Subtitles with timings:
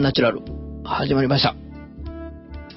[0.00, 0.40] ンナチュラル、
[0.82, 1.54] 始まりました。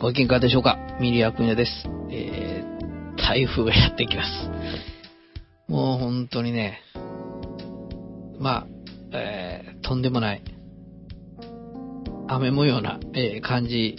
[0.02, 0.77] ご機嫌かがでしょうか？
[1.00, 1.72] ミリアクニャです。
[2.12, 4.30] えー、台風がやってきます。
[5.70, 6.81] もう本当にね、
[8.40, 8.67] まあ、
[9.14, 10.44] えー、とんでもない、
[12.28, 13.95] 雨模様な、えー、感じ。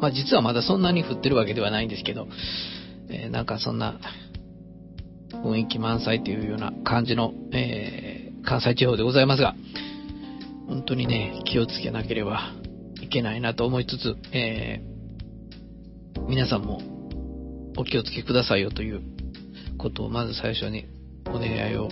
[0.00, 2.26] まあ実はまだそんなに降ってるわけではないんですけど、
[3.08, 4.00] えー、なんかそんな
[5.34, 9.54] 雰囲気満載というような感じの、えー、関西地方でございますが、
[10.70, 12.52] 本当にね、気をつけなければ
[13.02, 16.80] いけないなと思いつつ、えー、皆さんも
[17.76, 19.02] お気をつけくださいよという
[19.78, 20.86] ことをまず最初に
[21.26, 21.88] お願いを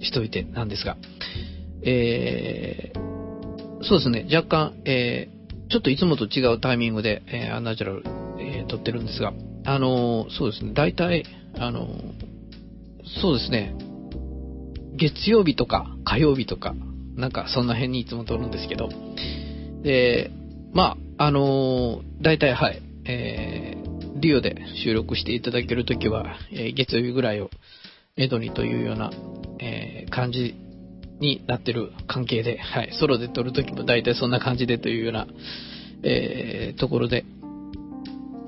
[0.00, 0.96] しといてなんですが、
[1.82, 8.04] えー、そうですね、若干、えー、ちょっといつもと違うタイミングで、えー、アンナチュラル、
[8.40, 9.34] えー、撮ってるんですが、
[9.66, 11.26] あのー、そうですね、大体、
[11.58, 11.90] あのー、
[13.20, 13.76] そうですね、
[14.96, 16.74] 月曜日とか火曜日とか、
[17.18, 18.88] なんかそんな辺にいつも撮るんですけど、
[19.82, 20.30] で、
[20.72, 27.50] まあ、あのー、大体はい、えー、リオで収録していただけるときは、えー、月曜日ぐらいを
[28.16, 29.10] エドにというような、
[29.58, 30.54] えー、感じ
[31.18, 35.26] になってる関係で、はい、ソロで撮るときも大体そんな感じでというような、
[36.04, 37.24] えー、ところで、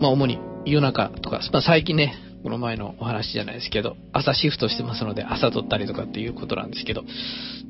[0.00, 2.15] まあ主に夜中とか、まあ最近ね、
[2.45, 7.03] この前のお話じゃないですけど、朝シフトしてますので、朝撮ったりとかっていうことなんですけど、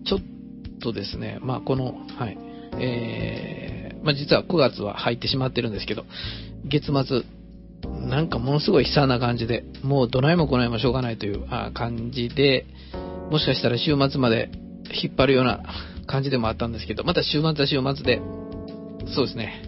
[0.05, 0.21] ちょっ
[0.81, 2.39] とですね、まあこの、はい、
[2.81, 6.05] えー、まあ実は9月は入ってしまってるんですけど、
[6.65, 7.23] 月末、
[8.09, 12.67] なんかものすごい悲惨な感じで、もうどないもこないもしょうがないという感じで、
[13.31, 14.51] もしかしたら週末まで
[14.93, 15.63] 引っ張るような
[16.07, 18.21] 感じでもあったんですけど、また週末は週末で、
[19.15, 19.63] そうですね。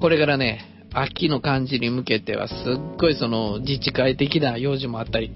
[0.00, 2.56] これからね、秋の感じに向けては、すっ
[2.98, 5.32] ごいその自治会的な用事もあったり、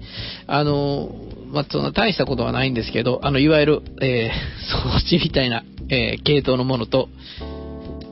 [0.47, 1.11] あの、
[1.51, 4.31] まあ、そんな大したことはないんですけど、あの、いわゆる、えー、
[4.89, 7.09] 掃除みたいな、えー、系統のものと、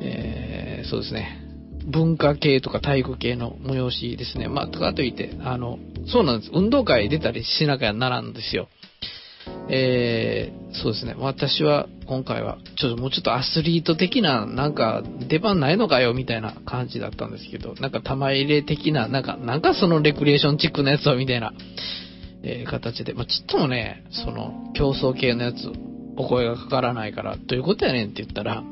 [0.01, 1.39] えー、そうですね、
[1.85, 4.47] 文化系とか体育系の催しですね。
[4.47, 6.51] まあ、かといって、あの、そうなんです。
[6.53, 8.67] 運動会出たりしなきゃならんですよ。
[9.69, 11.15] えー、そうですね。
[11.17, 21.53] 私は今回は、ちょっともうちょっとアスリート的な、なんか出番ないのかよみたいな感じだったんですけど、なんか玉入れ的な、なんか、なんかそのレクリエーションチックなやつをみたいな、
[22.43, 25.71] えー、形で、まあ、ちっともね、その競争系のやつ、
[26.17, 28.63] お声がかからないから、どういうことやねんって言ったら、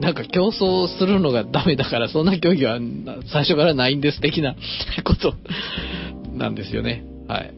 [0.00, 2.78] なんか競争するのがダメだから、そんな競技は
[3.32, 4.54] 最初からないんです的な
[5.04, 5.34] こと
[6.32, 7.04] なんですよね。
[7.28, 7.54] はい。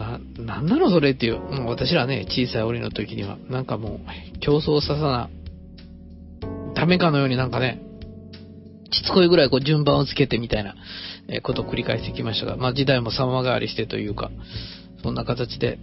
[0.00, 4.00] な、なんなのそれっていう、もう私らね、小さい檻の時には、なんかも
[4.34, 5.30] う、競争ささな、
[6.74, 7.82] ダメかのようになんかね、
[8.90, 10.74] しつこいぐらいこう順番をつけてみたいな、
[11.28, 14.30] えことを繰り返してきましたが、まあ時代も様変わりしてというか、
[15.02, 15.78] そんな形で、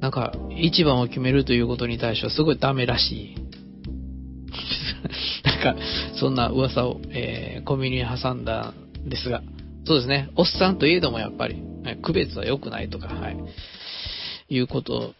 [0.00, 3.36] なんか、一番を決めるということに対してはすごいダメらしい。
[5.44, 5.76] なんか、
[6.14, 8.72] そんな噂を、えー、コミュニに挟んだ
[9.04, 9.42] んですが、
[9.86, 11.62] そうですね、おっさんといえどもやっぱり、
[12.02, 13.36] 区別は良くないとか、はい。
[14.48, 15.14] いうこと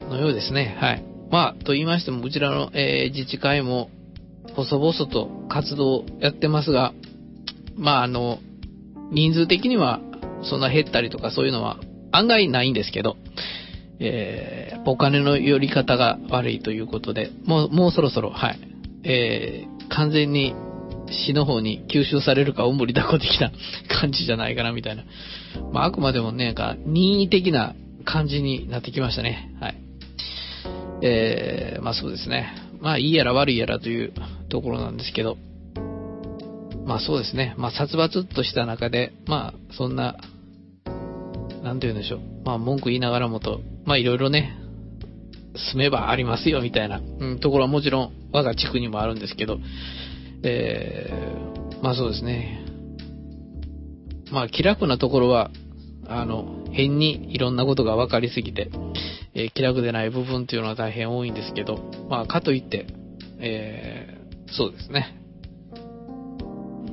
[0.00, 0.76] のようですね。
[0.78, 1.04] はい。
[1.30, 3.90] まあ、と言いましても、こちらの、えー、自治会も、
[4.54, 6.94] 細々と活動をやってますが、
[7.76, 8.38] まあ、あの、
[9.10, 10.00] 人数的には、
[10.42, 11.78] そんな減ったりとかそういうのは
[12.12, 13.16] 案外ないんですけど、
[13.98, 18.58] えー、お金の寄り方が悪いということで、もう、もうそろそろ、はい、
[19.04, 20.54] えー、完全に
[21.10, 23.52] 死の方に吸収されるかおんぶり抱っこ的な
[24.00, 25.04] 感じじゃないかなみたいな。
[25.72, 27.74] まあ、あくまでもね、なんか、任意的な
[28.04, 29.54] 感じになってきましたね。
[29.60, 29.76] はい。
[31.02, 32.54] えー、まあそうですね。
[32.80, 34.12] まあいいやら悪いやらという
[34.48, 35.36] ところなんですけど、
[36.86, 37.54] まあそうですね。
[37.58, 40.16] まあ殺伐とした中で、まあそんな、
[41.62, 42.20] なんて言うんでしょう。
[42.44, 44.56] まあ文句言いながらもと、まあいろいろね、
[45.72, 49.58] 住めばありますよみたいな、うん、ところはもちろん我が地区にもあるんですけど、
[50.48, 52.64] えー、まあそうですね。
[54.30, 55.50] まあ気楽なところは、
[56.06, 58.70] あの、変にいろんなことが分かりすぎて、
[59.34, 62.86] えー、気楽でない部分っていうのは大変多いんですけど、まあかといって、
[63.38, 65.20] えー、そうですね。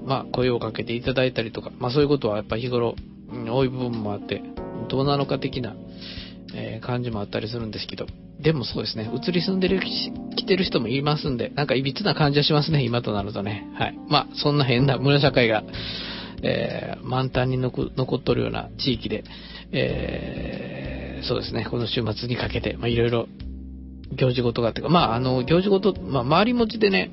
[0.06, 2.96] まあ声をかけていただいたりとか、まあそういうことはやっぱ日頃、
[3.32, 4.42] うん、多い部分もあって、
[4.90, 5.76] どうなのか的な、
[6.56, 8.08] えー、感じもあったりするんですけど、
[8.44, 13.66] でもそうですね、移り住んでる、来てる人もいますんで、なんか歪な感じはしますね、今となるとね。
[13.76, 13.98] はい。
[14.10, 15.64] まあ、そんな変な村社会が、
[16.44, 19.24] えー、満タンに残っとるような地域で、
[19.72, 23.28] えー、そうですね、この週末にかけて、まあ、いろいろ
[24.12, 27.12] 行事事があってか、まあ、あの、行事事、まあ、周り持ちでね、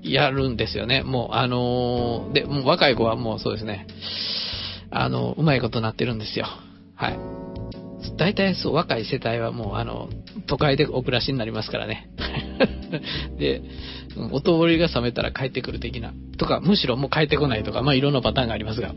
[0.00, 1.02] やるんですよね。
[1.02, 3.88] もう、あのー、で、もう若い子はもうそうですね、
[4.90, 6.46] あの、うまいことなってるんですよ。
[6.94, 7.49] はい。
[8.16, 10.08] 大体そう、若い世帯はもう、あの、
[10.46, 12.10] 都会でお暮らしになりますからね。
[13.38, 13.62] で、
[14.32, 18.94] お通りが冷めたら帰ってくる的な、とか、むしろもう帰ってこないとか、まあいろんなパターンがありますが、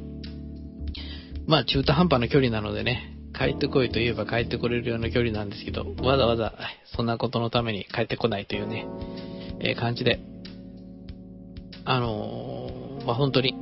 [1.48, 6.54] まあ中途半端な距離なのでね、帰ってこいと言えば帰ってこれるような距離なんですけど、わざわざ
[6.96, 8.86] そんなことのために帰ってこないというね、
[9.60, 10.20] えー、感じで、
[11.86, 13.56] あのー、まあ、本当に、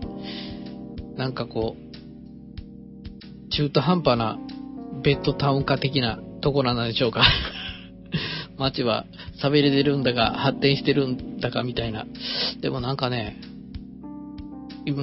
[1.16, 4.38] なんかこう、中途半端な
[5.04, 7.24] ベッドタウン化的なところなんでしょうか。
[8.58, 9.06] 街は
[9.42, 12.06] 喋れてるんだか、発展してるんだかみたいな。
[12.62, 13.38] でもなんかね、
[14.86, 14.94] うー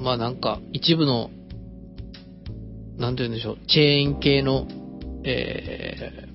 [0.00, 1.30] ん、まあなんか一部の、
[2.98, 4.66] なんて言うんでしょう、チェーン系の、
[5.24, 6.28] え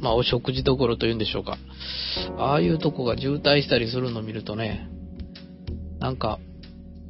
[0.00, 1.58] ー、まあお食事どころというんでしょうか。
[2.38, 4.88] ああいうとこが渋滞したりするのを見るとね、
[6.00, 6.38] なんか、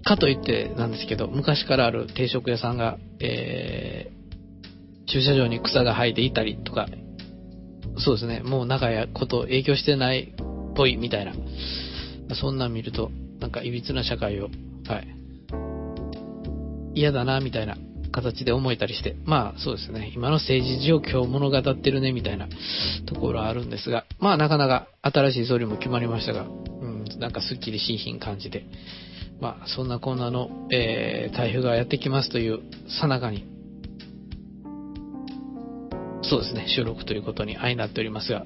[0.05, 4.22] かといってなんですけど、昔からある定食屋さんが、えー、
[5.13, 6.89] 駐車場に草が生えていたりとか、
[7.99, 11.35] そうですね、もう長いこと影響してないっぽいみたいな、
[12.35, 13.11] そんなん見ると、
[13.41, 14.49] なんか歪な社会を、
[14.87, 15.09] はい、
[16.95, 17.77] 嫌だな、みたいな
[18.13, 22.49] 形で思えたりして、まあそうですね、今の政治状況を物語ってるねみたいな
[23.07, 28.65] ところはあるんですが、まあなかなか新しい総理も決まりましたが、うん、なんかスッキリしんひん感じで、
[29.41, 32.61] まあそんなコーナーの、えー、台風がやってきますという
[33.01, 33.45] さなかに、
[36.23, 38.45] そうですね、収録ということに相なっておりますが、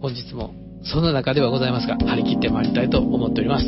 [0.00, 3.66] 本日もそんな中ではございますが、張り切ってまいりたいと思っております。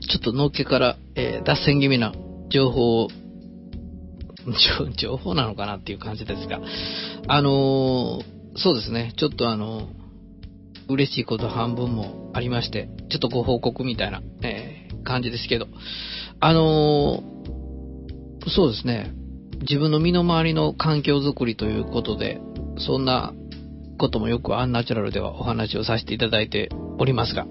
[0.00, 2.12] ちょっとのっけから、えー、脱線気味な
[2.50, 3.08] 情報を、
[4.96, 6.60] 情報なのかなっていう感じですが、
[7.26, 8.22] あのー、
[8.56, 9.84] そうですね、ちょっとあのー、
[10.88, 15.66] 嬉しいこと半分もありまして、ちょっとご報告みたいな、えー、感じですけど、
[16.40, 17.22] あの、
[18.46, 19.12] そうですね、
[19.60, 22.40] 自分の身の回りの環境づくりということで、
[22.78, 23.32] そんな
[23.98, 27.46] こともよくアンナチュラルではお話をさせていただいておりますが、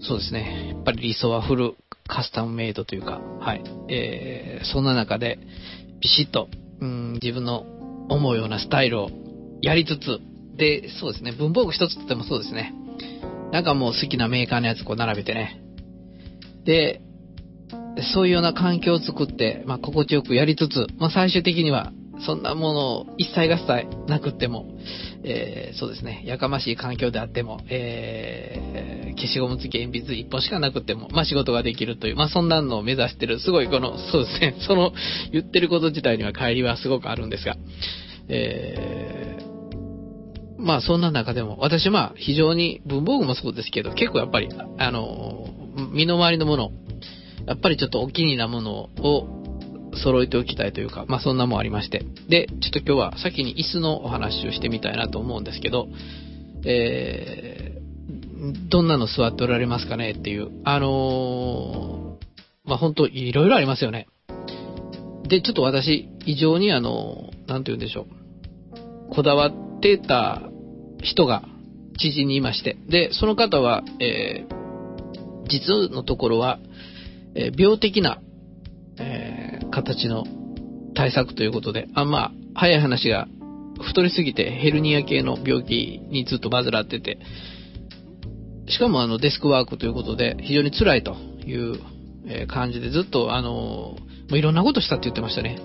[0.00, 0.67] そうですね。
[0.80, 1.74] っぱり理想はフル
[2.06, 3.62] カスタムメイドというか、はい。
[3.88, 5.38] えー、そんな中で、
[6.00, 6.48] ビシッと、
[6.80, 7.66] うん、自分の
[8.08, 9.10] 思うようなスタイルを
[9.60, 10.20] やりつつ、
[10.56, 11.32] で、そうですね。
[11.32, 12.74] 文房具一つとってもそうですね。
[13.52, 15.60] なんかもう好きなメーカーのやつこう並べてね。
[16.64, 17.00] で、
[18.14, 24.66] そういうような環境を作って、まあ、心地よくやりつつ、まあ、最終的にはそんなものを一切合切なくっても、
[25.24, 34.92] えー、そうですね、やかましい環境であっても、えー、消しゴム付き鉛筆一本しかなくっても、まあ仕事ができるという、まあそんなのを目指してる、すごいこの、そうですね、 その
[35.32, 37.56] 言ってること自体には帰りはすごくあるんですが、
[38.28, 44.48] えー、まあそんな中でも、私まあ非常に文房具もそうですけど、結構やっぱり、
[44.78, 45.46] あの、
[45.92, 46.72] 身の回りのもの、
[47.46, 49.38] やっぱりちょっとお気に入りなものを
[49.94, 52.04] 揃えておきたいというか、まあそんなもありまして。
[52.28, 55.88] で、ちょっと今日は先に椅子のお話をしてみたいなと思うんですけど、
[56.64, 60.12] えー、どんなの座っておられますかね？
[60.12, 64.08] っていう、あのー、まあ本当いろいろありますよね。
[65.28, 68.06] で、ちょっと私、異常にあの、なんて言うんでしょ
[69.10, 69.14] う。
[69.14, 70.42] こだわってた
[71.02, 71.42] 人が
[71.98, 76.58] 知人にいまして、で、その方は、えー、実のところは、
[77.34, 78.20] えー、病的な
[79.00, 79.47] えー、
[79.82, 80.24] 形の
[80.94, 83.28] 対策ということで、あんまあ、早い話が、
[83.80, 87.18] 太りすぎてヘルニア系の病気にずっと患ってて、
[88.68, 91.14] しかもあのデスクワークということで非常に辛いと
[91.46, 91.78] いう
[92.48, 93.96] 感じでずっとあの、も
[94.32, 95.58] ういろんなことしたって言ってましたね。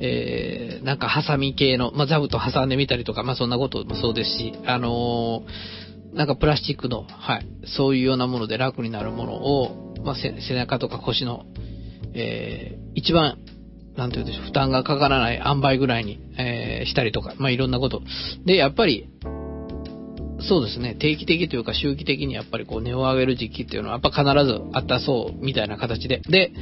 [0.00, 11.46] えー、なんかハサミ系の、まあ、座布と挟んでみたりとか、まあ、そんなこともそうですし、あのー、なんかプラスチックの、はい、そういうようなもので楽になるものを、まあ、背中とか腰の、
[12.14, 13.38] えー、一番、
[13.96, 18.02] なんて言うでしょう、負担がかからない塩梅ぐらいに、えー、したりとか、まあ、いろんなこと。
[18.44, 19.08] で、やっぱり、
[20.40, 26.20] そうですね、定期的というか周期的にやっぱりこう値を上げる時期っていうのはやっぱ必ずあったそうみたいな形で。
[26.28, 26.52] で、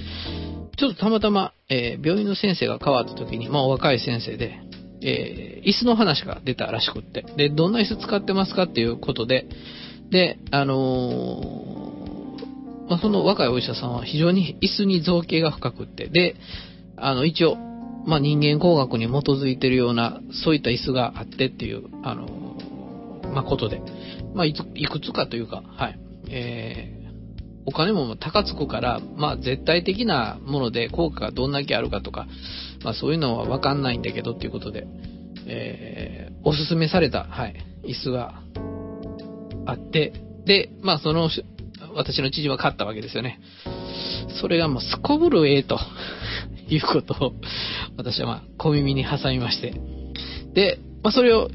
[0.76, 4.60] ちょっとたまたま、えー、病院の先生が変わった時に、まあ若い先生で、
[5.02, 9.46] えー、椅子の話が出たらしくって、で、どんな椅子使ってますかっていうことで、
[10.10, 16.36] で、あのー、ま、その若いお医者さんは非常に椅子に造形が深くって、で、
[17.02, 17.56] あの、一応、
[18.06, 22.56] まあ、人間工学に基づいてるような、そういった椅子があってっていう、あの
[23.32, 23.82] まあ、ことで、
[24.34, 27.12] まあ、いくつかというか、はい、えー、
[27.66, 32.26] お金も高つくから、まあ、絶対的なもので効果がどんだけあるかとか、
[32.84, 34.86] まあ、そういうのはわかんないんだけどっていうことで、
[35.46, 37.54] えー、おすすめされた、はい、
[37.84, 38.42] 椅子が
[39.66, 40.12] あって、
[40.44, 41.30] で、まあ、その、
[41.94, 43.40] 私の知事は勝ったわけですよね。
[44.40, 45.78] それがもうすこぶるええと
[46.68, 47.32] いうことを、
[47.96, 49.74] 私はまあ、小耳に挟みまして。
[50.54, 51.50] で、まあ、それを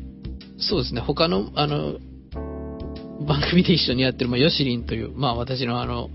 [0.60, 1.98] そうですね、他の、あの、
[3.27, 6.10] 番組で一緒にやってる、まあ、ヨシリンという、まあ、私のあの、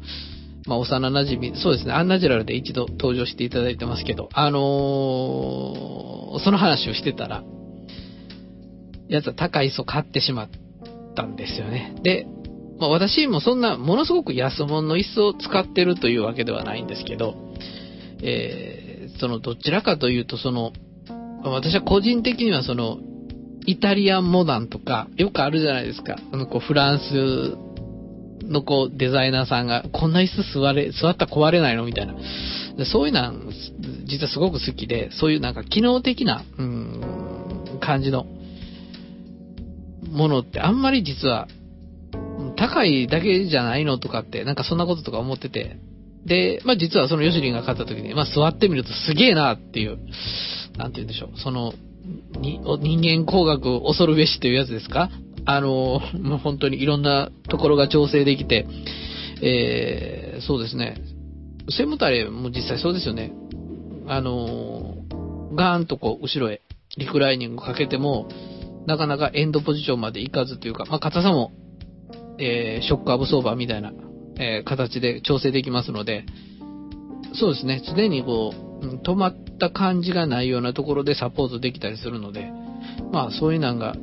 [0.67, 7.45] まあ、幼馴染そうですね、アンナジュラルで一度登場していただいてますけど、あのー、その話をしてたら、
[9.09, 10.49] やつは高い椅子を買ってしまっ
[11.15, 11.95] たんですよね。
[12.03, 12.27] で、
[12.83, 17.37] まあ、私もそんな、ものすごく安物の椅子を使ってるというわけではないんですけど、
[18.21, 20.73] えー、その、どちらかというと、その、
[21.45, 22.99] 私は個人的にはその、
[23.67, 26.19] イタリアンモダンとか、よくあるじゃないですか。
[26.33, 27.57] あの、こう、フランス
[28.51, 32.17] のこう、デザイナーさんが、こんな椅子座れ、座ったら壊れないのみたいな。
[32.85, 33.33] そういうのは、
[34.07, 38.27] 実はすごく好きで、そういうなんか機能的な、うん、感じの
[40.11, 41.47] ものってあんまり実は、
[42.63, 45.79] 高いだけじゃないのとかって、なんかそんなこととか思ってて、
[46.25, 49.99] で、まあ実はそのヨシリンが勝った時に、まあ座ってみるとすげえなっていう、
[50.77, 51.73] なんて言うんでしょう、その、
[52.41, 55.11] に人間工学恐るべしというやつですか？
[55.45, 58.69] あの、もう本当にいろんなところが調整できて、
[59.43, 61.03] えー、そうですね。
[61.69, 63.33] 背もたれも実際そうですよね。
[64.07, 64.99] あの、
[65.55, 66.61] ガーンとこう、後ろへ
[66.97, 68.29] リクライニングかけても、
[68.87, 71.51] なかなかエンドポジションまでいかずというか、まあ、硬さも、
[72.39, 73.93] えー、ショックアブソーバーみたいな、
[74.39, 76.25] えー、形で調整できますので、
[77.35, 82.51] そうですね、常にこう、止まった感じがないようなところでサポートできたりするので、
[83.13, 83.95] まあそういうのが、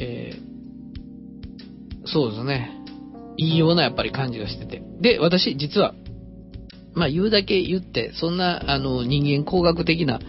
[0.00, 2.70] えー、そうですね、
[3.36, 4.82] いいようなやっぱり感じがしてて。
[5.00, 5.94] で、私実は、
[6.94, 10.20] まあ言うだけ言って、そんなあの人間工学的な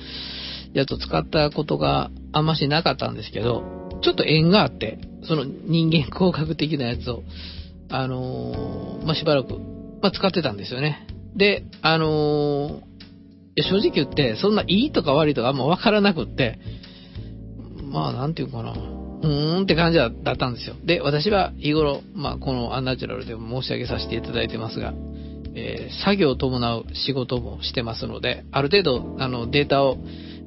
[0.73, 7.23] やつを使ったことがあんましなかったんですけど、ちょっと縁があって、その人間工学的なやつを、
[7.89, 9.53] あのー、まあ、しばらく、
[10.01, 11.07] まあ、使ってたんですよね。
[11.35, 12.95] で、あのー
[13.63, 16.59] 正直言って、そんないいとか悪いとかあんま分からなくって、
[17.81, 20.75] まあ、なんていうかな、うーんって感じだったんですよ。
[20.83, 24.93] で、私は日頃、まあ、このアンナチュラルでも申し上げさせていただいてますが、
[25.55, 29.97] えー、作業を伴う仕事もしてますので、ある程度、あの、データを、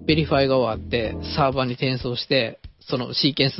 [0.06, 3.58] verify が終わって、サーバーに転送して、そのシーケンス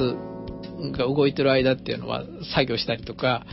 [0.97, 3.45] が動いてる間っていうのは作業したりとか、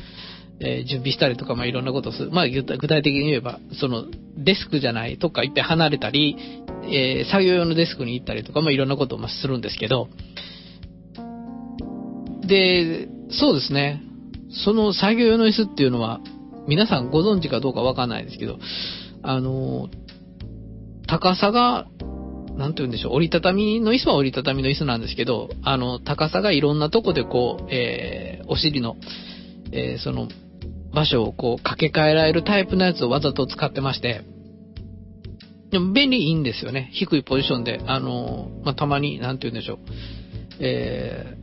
[0.60, 2.32] えー、準備したりとか、まあ、いろんなことをする。
[2.32, 4.05] まあ、具体的に言えば、その、
[4.38, 6.38] デスクじゃないとか一遍離れたり、
[6.84, 10.08] えー、作業用のデスクに行ったりとか、まあ、いろんなことをするんですけど、
[12.46, 14.01] で、そうですね。
[14.51, 16.22] その作業用の椅子っていうのは、
[16.67, 18.60] 皆さんご存知かどうかわかんないですけど、
[19.24, 19.89] あの、
[21.08, 21.88] 高さが、
[22.57, 28.95] なんて言うんでしょう、折りたたみの椅子は折りたたみの椅子なんですけど、あの、高さがいろんなとこでこう、えー、お尻の、
[29.71, 30.29] えー、その、
[30.93, 34.21] 場所をこう掛け替えられるタイプのやつをわざと使ってまして、
[35.69, 36.89] でも便利いいんですよね。
[36.93, 39.77] 低いポジションで、あの、まあ、たまに、なんて言うんでしょう。
[40.59, 41.35] え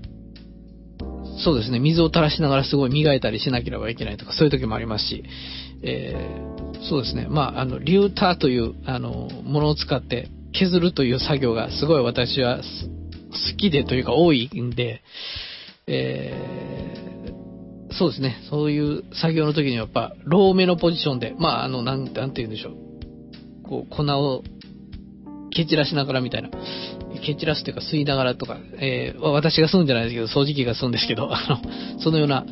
[0.98, 5.24] ー、そうですね、水を垂らしながらすごい磨いたりしなければいけないとか、そういう時もありますし、
[5.82, 15.02] えー、そうですね、まあ、あの、リューターという、あの、ものを使って削るという作業がすごい私は好きでというか多いんで、
[15.86, 17.12] えー
[17.92, 18.40] そうですね。
[18.48, 23.62] そういう作業の時にはやっぱ、ローめのポジションで、まあ、あの、なん、なんて言うんでしょう。
[23.62, 24.42] こう、粉を
[25.50, 26.50] 蹴散らしながらみたいな。
[27.24, 32.44] 蹴散らすっていうか吸いながらとか、えー、私が吸うんじゃないですけど、掃除機が吸うんですけど、あの、そのような、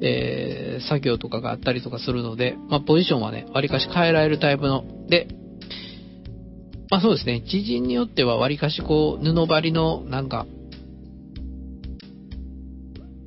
[0.00, 5.28] えー、作業とかがあったりとかするので、まあ、ポジションはね、割かし変えられるタイプの、で、
[6.90, 10.46] まあそうですね、知人によってはわりかしこう、布張りのなんか、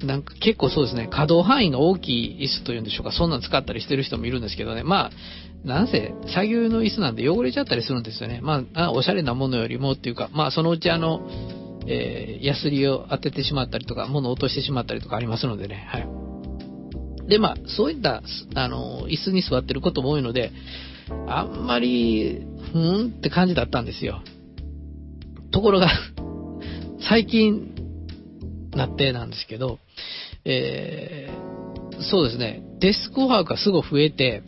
[0.03, 5.11] なんか結構そうですね、可動範囲が大きい椅子というんでしょうか、そんなん使ったりしてる人もいるんですけどね、まあ、
[5.63, 8.39] なんせ、作業の椅子なんで汚れちゃったりするんですよね。
[8.41, 11.21] まあ、おしゃれなものよりもっていうか、まあ、そのうちあの、
[11.87, 16.07] えー、ヤスリを当ててしまったりとか、物を落としてしまったりとかありますのでね、はい。
[17.29, 18.23] で、まあ、そういった、
[18.55, 20.51] あの、椅子に座ってることも多いので、
[21.27, 22.41] あんまり、
[22.71, 24.21] ふーんって感じだったんですよ。
[25.51, 25.89] ところが
[27.09, 27.75] 最近、
[28.75, 29.79] なってなんですけど、
[30.45, 34.43] えー、そうですね、デスクワークがすごい増えて、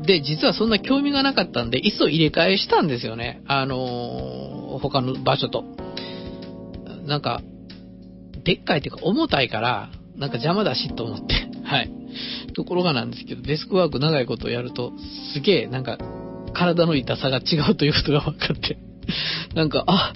[0.00, 3.42] で、実はそんな興味がなかったんで、いっそ入れ替えしたんですよね。
[3.46, 5.64] あのー、他の場所と。
[7.06, 7.42] なんか、
[8.44, 11.34] でっかいっていうか重たいから、なんか邪魔だしと思って。
[11.64, 11.90] はい。
[12.54, 14.92] ところがなんですけど、デスクワーク長いことをやると、
[15.34, 15.98] すげえ、なんか、
[16.60, 18.78] 体の痛さが違うということが分かって、
[19.56, 20.12] なんか、あ、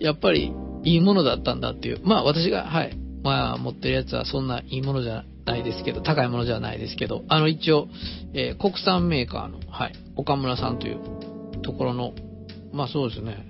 [0.00, 0.52] やっぱり
[0.82, 2.00] いいものだったんだっていう。
[2.02, 2.96] まあ私が、はい。
[3.22, 7.88] まあ持ってるやつはそんないいものじゃないですけど、高いものじゃないですけど、あの一応、
[8.34, 10.98] えー、国産メーカーの、はい、岡村さんという
[11.62, 12.14] ところの、
[12.72, 13.46] まあそうですね。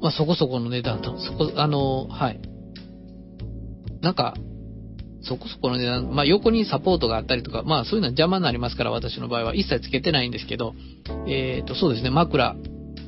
[0.00, 2.40] まあそこそこの値段と、そこ、あの、はい。
[4.00, 4.34] なんか、
[5.24, 10.74] そこそこの値段、まあ横にサポートがあったりとか、まあそういうのは邪魔になりますから、私の場合は一切つけてないんですけど、
[11.26, 12.56] えっ、ー、と、そうですね、枕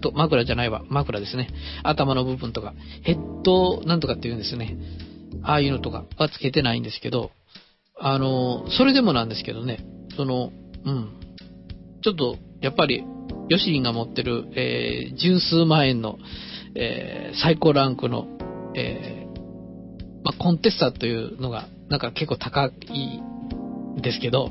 [0.05, 1.48] と、枕じゃないわ、枕ですね。
[1.83, 4.77] 頭の部分とか、ヘッドなんとかっていうんですね。
[5.42, 7.31] ああいうのとかはつけてないんですけど、
[7.98, 9.79] あの、それでもなんですけどね、
[10.16, 10.53] その、
[10.85, 11.09] うん。
[12.03, 13.05] ちょっと、やっぱり、
[13.48, 16.18] ヨシリンが持ってる、えー、十数万円の、
[16.74, 18.27] えー、最高ランクの、
[18.74, 23.22] えー、まあ、コンテッサというのが、なんか結構高い
[24.02, 24.50] ですけど、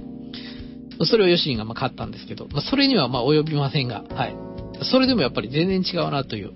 [1.05, 4.35] それをヨシンがま買ったんですけど、まあ、それにはま及びませんが、はい。
[4.89, 6.53] それでもやっぱり全然違うなという。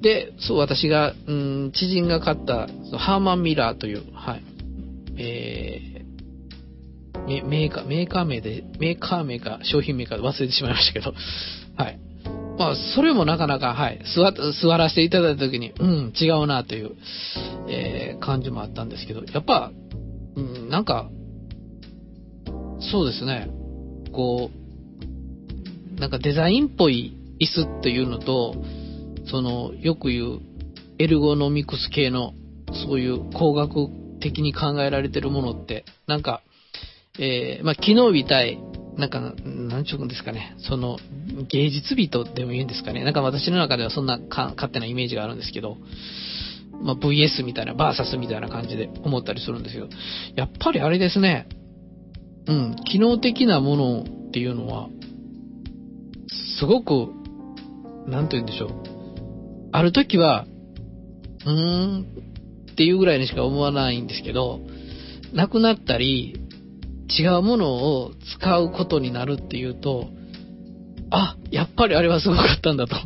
[0.00, 4.42] で、そう、私が、うん、知人が買った、そのハーマンミラーという、はい。
[5.18, 11.14] えー、メーカー、メーカー名で、メーカー名か商品名か忘れてしまいましたけど、
[11.76, 12.00] はい。
[12.58, 16.96] まあ、それもなかなか、はい、座、座らせていただいたときに、うん、違うなという、
[17.68, 19.70] えー、感じもあったんですけど、やっぱ、
[20.36, 21.10] うん、なんか、
[22.80, 23.48] そうですね、
[24.12, 24.50] こ
[25.96, 28.54] う、なんかデザインっぽい椅子っていうのと、
[29.26, 30.40] その、よく言う、
[30.98, 32.34] エルゴノミクス系の、
[32.86, 33.88] そういう工学
[34.20, 36.42] 的に考えられてるものって、なんか、
[37.18, 38.58] えー、まあ、昨日みたい、
[38.96, 40.98] なんか、なんちゅうんですかね、その、
[41.48, 45.76] 芸術人でも言うんですかね、なんか私の中ではそんな勝手なイメージがあるんですけど、
[46.82, 49.88] まあ、VS みたいな、バーサスみたいな感じで思ったりするんですけど、
[50.34, 51.48] やっぱりあれですね、
[52.46, 54.88] うん、機能的なものっていうのは、
[56.58, 57.12] すごく、
[58.06, 58.70] なんと言うんでしょう、
[59.72, 60.46] ある時は、
[61.44, 62.06] うーん
[62.72, 64.60] っていうぐらいにしか思わないんですけど、
[65.32, 66.40] なくなったり、
[67.18, 70.08] 違うものを使うことになるっていうと、
[71.10, 72.96] あ、やっぱりあれはすごかったんだと。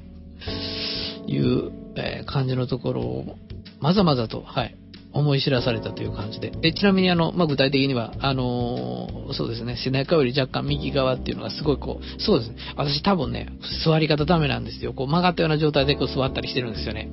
[1.27, 3.37] いう、え感じのところを、
[3.81, 4.77] まざまざと、はい、
[5.13, 6.51] 思い知らされたという感じで。
[6.51, 13.49] で、ちなみにあの、まあ、具体的には、あのー、そうですね、背中より若干右側っていうのがすごいこう、そうですね、私多分ね、
[13.85, 14.93] 座り方ダメなんですよ。
[14.93, 17.11] こう曲がったような状態でこう座ったりしてるんですよね。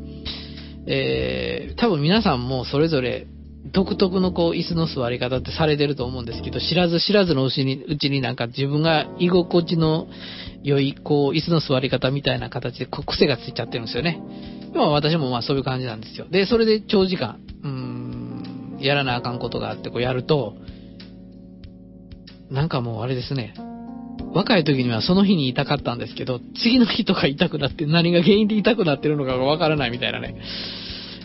[0.88, 3.28] えー、多分皆さんもそれぞれ
[3.72, 10.08] 独特のこう椅子の座り方ってされてると思うんですけど、知らず知らずのうちに、うちになんか自分が居心地の
[10.64, 14.22] 良いこう椅子の座り方みたいな形で癖がついちゃってるんですよね。
[14.74, 16.28] 今私もまあそういう感じなんですよ。
[16.30, 20.56] で、それで長時間、うん、やらなあかんことがあってこうやると、
[22.50, 23.54] なんかもうあれですね。
[24.34, 30.36] 若い時にはその日に痛かったんですけど、次の日とか痛くなって何が原因で痛くなってるのかがわからないみたいなね。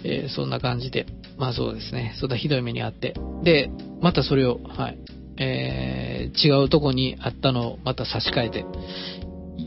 [0.05, 1.07] えー、そんな感じで。
[1.39, 2.15] まあそうですね。
[2.19, 3.15] そんなひどい目にあって。
[3.43, 4.99] で、またそれを、はい。
[5.39, 8.65] えー、違うとこにあったのをまた差し替えて、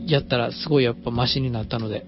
[0.06, 2.06] やったらすごいやっぱマシになったので、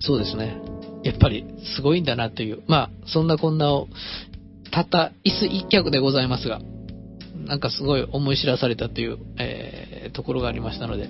[0.00, 0.56] そうですね。
[1.02, 1.44] やっぱり
[1.76, 2.62] すごいんだなという。
[2.66, 3.88] まあ、そんなこんなを、
[4.70, 6.60] たった椅子一脚でございますが、
[7.46, 11.08] なんかすごい思い知らされたという、えー、ところがありましたので、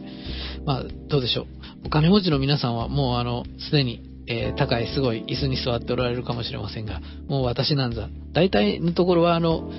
[0.65, 1.47] まあ、どうでしょう。
[1.87, 9.71] お金持ちの皆さんはもうあの、すでに、えー、高いすごい椅子に座っておられるかもしれませんが、もう私なんざ、大体のところはあの、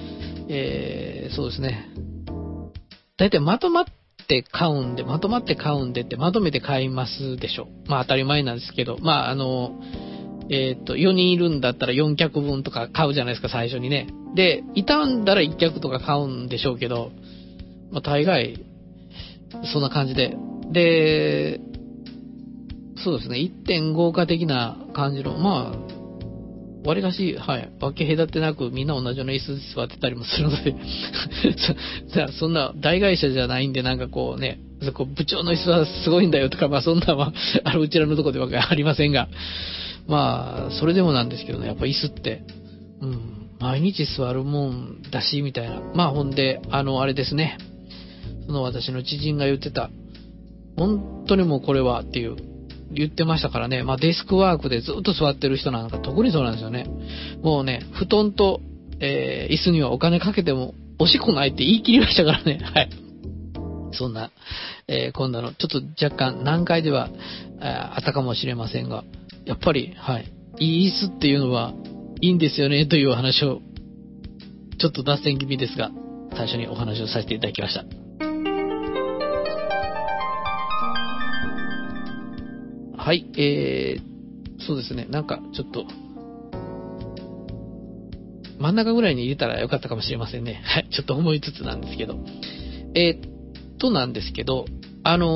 [0.49, 1.89] えー、そうですね。
[3.17, 3.85] 大体まとまっ
[4.27, 7.67] て買うんで、まとまって買うんでって、まとめて買いますでしょ。
[7.87, 9.79] まあ当たり前なんですけど、まああの、
[10.49, 14.07] えっ、と、4人いるんだったら4脚分とか買うじゃないですか、最初にね。
[14.35, 17.11] で、傷んだら1脚とか買うんでしょうけど、
[17.91, 18.63] まあ大概、
[19.73, 20.35] そんな感じで。
[20.71, 21.61] で、
[23.03, 25.95] そうですね、1.5化的な感じの、まあ、
[26.85, 30.75] 割かし、はい、分け隔てなくみんな同じような椅子座ってたりもするので
[32.13, 39.27] じゃあそんな大会社じゃないんでなんかこうね、そこ部長の椅子はすごいんだよとか、まあそんなは、 あの、うちらのとこではありませんが、
[40.07, 42.43] まあ、それでもなんですけどね、やっぱ椅子って、
[43.01, 45.81] うん、毎日座るもんだし、みたいな。
[45.93, 47.57] まあほんで、あの、あれですね、
[48.45, 49.89] その私の知人が言ってた、
[50.77, 52.35] 本当にもうこれはっていう、
[52.95, 53.83] 言ってましたからね。
[53.83, 56.87] まあデスクワークでずっと座ってる人なんか特にそうなんですよね。
[57.41, 58.61] もうね、布団と、
[58.99, 62.59] えー、椅子にはお金かけても惜しくないって言い切りましたからね。
[62.63, 62.89] はい。
[63.91, 64.31] そんな、
[64.87, 67.09] えー、今度の、ちょっと若干難解では、
[67.61, 69.03] あったかもしれませんが、
[69.45, 70.25] やっぱり、はい。
[70.59, 71.73] いい椅子っていうのは
[72.21, 73.61] いいんですよね、というお話を、
[74.77, 75.91] ちょっと脱線気味ですが、
[76.35, 78.04] 最初にお話をさせていただきました。
[83.05, 85.85] はい、えー、そうですね、なんかちょっと、
[88.57, 90.59] 真ん中ぐらいに入れたらよかったかもしれませんね。
[90.65, 92.17] はい、ちょっと思いつつなんですけど。
[92.95, 93.27] えー、
[93.75, 94.65] っとなんですけど、
[95.03, 95.27] あの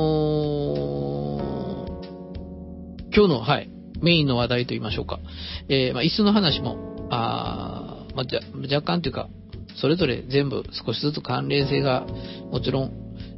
[3.08, 3.68] ー、今日の、はい、
[4.00, 5.20] メインの話題と言いましょうか。
[5.68, 9.28] えー、まあ、椅子の話も、あまあ、じゃ若干というか、
[9.76, 12.04] それぞれ全部少しずつ関連性が
[12.50, 12.90] もちろん、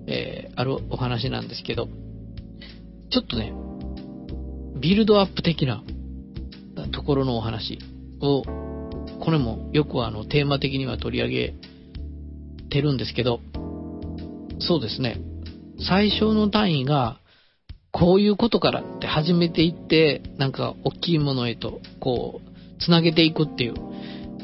[0.06, 1.90] えー、あるお話なんですけど、
[3.10, 3.52] ちょっとね、
[4.82, 5.84] ビルドアップ的な
[6.92, 7.78] ところのお話
[8.20, 8.42] を、
[9.20, 11.54] これもよくあのテーマ的には取り上げ
[12.68, 13.40] てるんですけど、
[14.58, 15.20] そうですね、
[15.78, 17.20] 最小の単位が
[17.92, 23.74] こういうことからって始めていって、なんか大きいものへとこう、つなげていくっていう、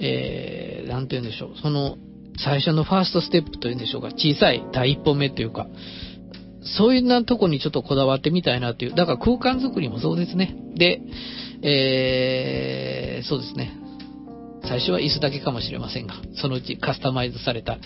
[0.01, 1.97] えー、なんて言うんでしょう、その
[2.39, 5.67] 最初のファーストステップというんでしょうか、小さい第一歩目というか、
[6.63, 8.95] そういうなとこにちょっとこだわってみたいなっていう。
[8.95, 10.57] だから空間づくりもそうですね。
[10.75, 11.01] で、
[11.63, 13.73] えー、そうですね。
[14.65, 17.79] 最初は椅子だけかもしれませんが、そのうちカスタマイズされた、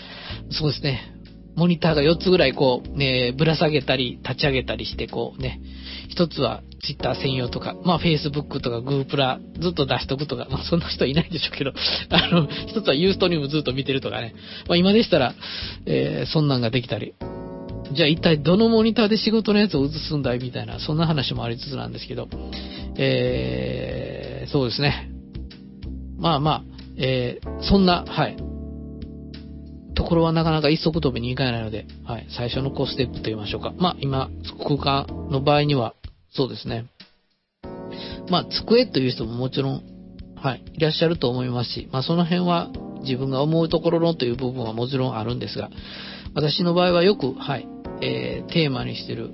[0.51, 1.13] そうですね。
[1.55, 5.61] モニターが4つぐらいこう、ね、ぶら下げたり、立ち上げたりして、こうね、
[6.09, 11.73] 一つは Twitter 専用とか、まあ Facebook とか Google プラずっと出しとくとか、まあそんな人はいないでしょうけど、
[12.09, 14.33] あの、一つはユーストリームずっと見てるとかね。
[14.67, 15.35] まあ今でしたら、
[15.85, 17.13] えー、そんなんができたり、
[17.93, 22.27] じゃあ一体どのモニターで仕事のやつを映すんだいみたいな、そんな話もありつつなんですけど、
[22.97, 25.09] えー、そうですね。
[26.17, 26.63] まあまあ、
[26.97, 28.37] えー、そんな、はい。
[29.95, 32.27] ところはなかなか一足飛びにいかないので、はい。
[32.35, 33.73] 最初のコステップと言いましょうか。
[33.77, 34.29] まあ今、
[34.63, 35.93] 空間の場合には、
[36.31, 36.85] そうですね。
[38.29, 39.83] まあ、机という人ももちろん、
[40.35, 42.69] はい、いらっしゃると思いますし、まあその辺は
[43.03, 45.69] 自分が思うところのという部分はもちろんあるんですが、
[46.33, 47.67] 私の場合はよく、はい、
[48.01, 49.31] えー、テーマにしてる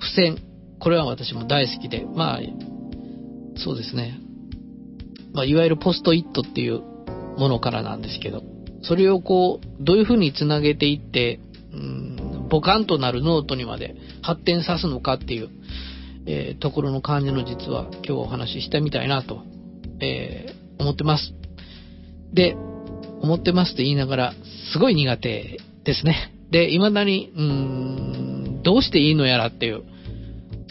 [0.00, 0.38] 付箋。
[0.78, 2.40] これは私も大好きで、まあ、
[3.56, 4.20] そうですね。
[5.32, 6.80] まあ、いわゆるポストイットっていう
[7.38, 8.42] ものからなんですけど、
[8.82, 11.40] それをこう、どういうふうにつなげていって、
[11.72, 15.48] うん、ボカンとなるノートにまで発展さすのかっていう、
[16.26, 19.42] えー、ところの感じの実は今日お話ししたみたいなと、
[20.00, 21.34] えー、思ってます。
[22.32, 22.54] で、
[23.22, 24.34] 思ってますと言いながら、
[24.72, 26.33] すごい苦手ですね。
[26.50, 29.82] で、未だに、うーん、どうしていいのやらっていう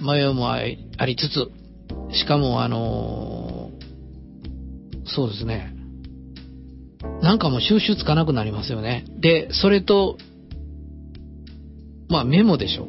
[0.02, 1.52] 迷いもありつつ、
[2.16, 5.74] しかもあのー、そうですね。
[7.22, 9.06] なんかもう収集つかなくなりますよね。
[9.20, 10.18] で、それと、
[12.10, 12.88] まあメモでしょ。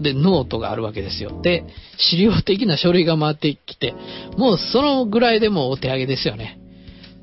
[0.00, 1.40] で、ノートがあるわけですよ。
[1.42, 1.64] で、
[1.96, 3.94] 資料的な書類が回ってきて、
[4.36, 6.60] もうそのぐらいでもお手上げですよね。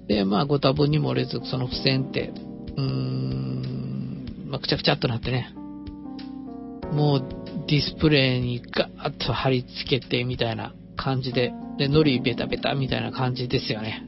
[0.08, 2.34] で、まあご多分に漏れず、その付箋って、
[2.76, 3.23] うーん、
[4.64, 5.54] くちゃくちゃっとなってね、
[6.92, 14.04] もうディスプレイにガーッと貼り付けてみたいな感じで、で、ノリベタベタみたいな感じですよね。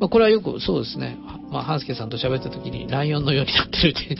[0.00, 1.16] まあ、これはよくそうですね。
[1.50, 4.16] まあ、ハンスケさんと喋った時にライオンのようになってるって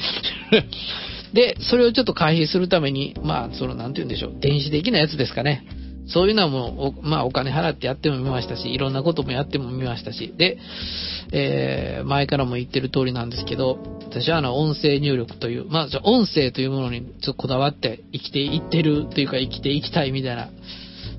[1.33, 4.37] で、それをちょっと回避するために、まあ、その、なんて言うんでしょう。
[4.39, 5.65] 電子的なやつですかね。
[6.07, 10.59] そういうのはもう、まあ、お金払ってやってもみましたし、いろんなこともやってもみましたし、で、
[11.33, 20.51] えー、前からも言ってる通りなんですけど、私はあの、音声入力という、まあ、音声というものにちょっとこだわって生きていってるというか、生きていきたいみたいな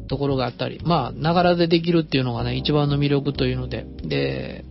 [0.07, 4.65] ところがあったり、まあ、ながらでできるっていうのがね、一番の魅力というので、で、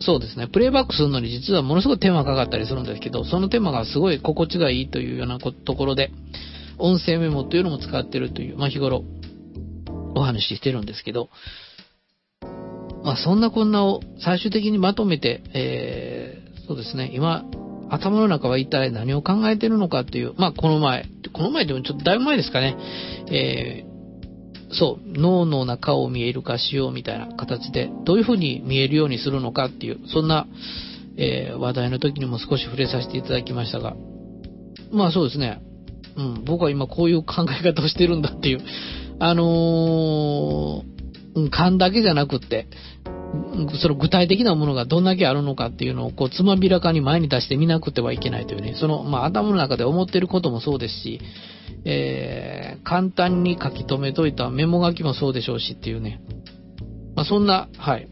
[0.00, 6.10] そうですね、プレイバックするのに実はものすごい手間かかったりするんですけど、その手間がすごい心地がいいというようなところで、
[6.78, 9.04] 音声メモというのも使ってるという、まあ日頃
[10.18, 11.28] お話ししてるんですけど、
[13.04, 17.44] まあそんなこんなを最終的にまとめて、えー、そうですね、今、
[17.88, 22.76] 頭の中は一体何を考えてるのかっていう、まあこの前、この前でもちょっとだいぶ前ですかね、
[23.30, 23.96] えー
[24.72, 30.46] そう、脳の中を見える化しようみたいな形で、どういう風に見えるようにするのかっていう、そんな、
[31.16, 33.94] えー、話題の時にも少し触れさせていただきましたが、
[34.90, 35.62] まあそうですね、
[36.16, 38.60] うん、僕は今こういう考え方をしてるんだっていう、
[39.18, 42.66] あのー、勘だけじゃなくって、
[43.80, 51.20] その具体的なものがどんだけあるのかっていうのをこうつまびらかに前に出してみなくてはいけないというね、その、まあ、頭の中で思っていることもそうですし、
[51.84, 56.20] えー、簡単に書き留めといたメモ書きもそうでしょうしっていうね、
[57.14, 58.08] まあ、そんな、はい、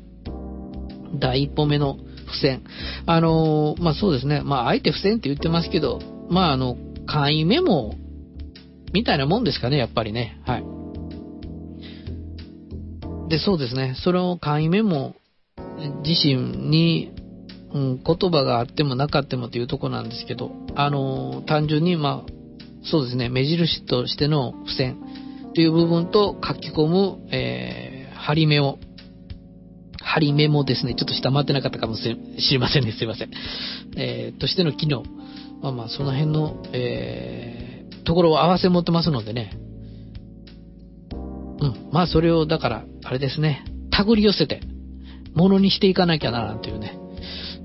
[1.18, 2.62] 第一歩目の付箋。
[3.06, 7.94] あのー、まあ、そうですね、まあ、あえて付箋って言ってますけど、まあ、あの、簡易メモ
[8.92, 10.83] みたいなもんですかね、やっぱりね、はい。
[13.28, 13.94] で、そうですね。
[14.02, 15.14] それを簡易メモ
[16.04, 16.34] 自身
[16.68, 17.12] に、
[17.72, 22.32] うん、言葉があってもなかってもというとこなんですけど、あの、単純に、まあ、
[22.84, 24.98] そうですね、目印としての付箋
[25.54, 28.78] という部分と書き込む、えー、張り目を、
[30.00, 33.30] 張り目もですね、ちょっと下回ってなかったかもしれませんね、すいません。
[33.96, 35.02] えー、としての機能、
[35.62, 39.58] まあまあ、その辺の、えー、ところを合わせ持ってますのでね、
[41.64, 41.90] うん。
[41.92, 44.60] まあ、それを、だから、あれですね、手繰り寄せて、
[45.34, 46.98] ものにしていかなきゃな、なんていうね。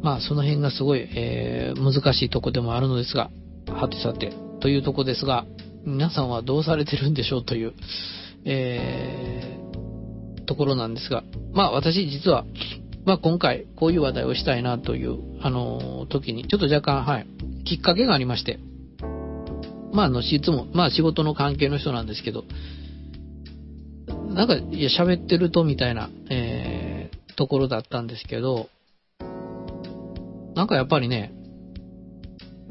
[0.01, 3.29] まあ、その辺がすごい、えー、難しいとこでもあるのですが、
[3.67, 5.45] はてさて、というとこですが、
[5.85, 7.73] 皆さんはどうされてるんでしょうという、
[8.45, 12.45] えー、ところなんですが、まあ、私実は、
[13.05, 17.27] まあ、今回、こういう話題をしたいなという、あのー、時に、ちょっと若干、はい、
[17.65, 18.59] きっかけがありまして、
[19.91, 22.45] まあ、あの、いつも、まあ、仕事の関係の人なんですけど、
[24.33, 28.69] なんか、いや、喋ってるとみたいな、えー、ところだったんですけど、
[30.55, 31.33] なんかやっぱりね、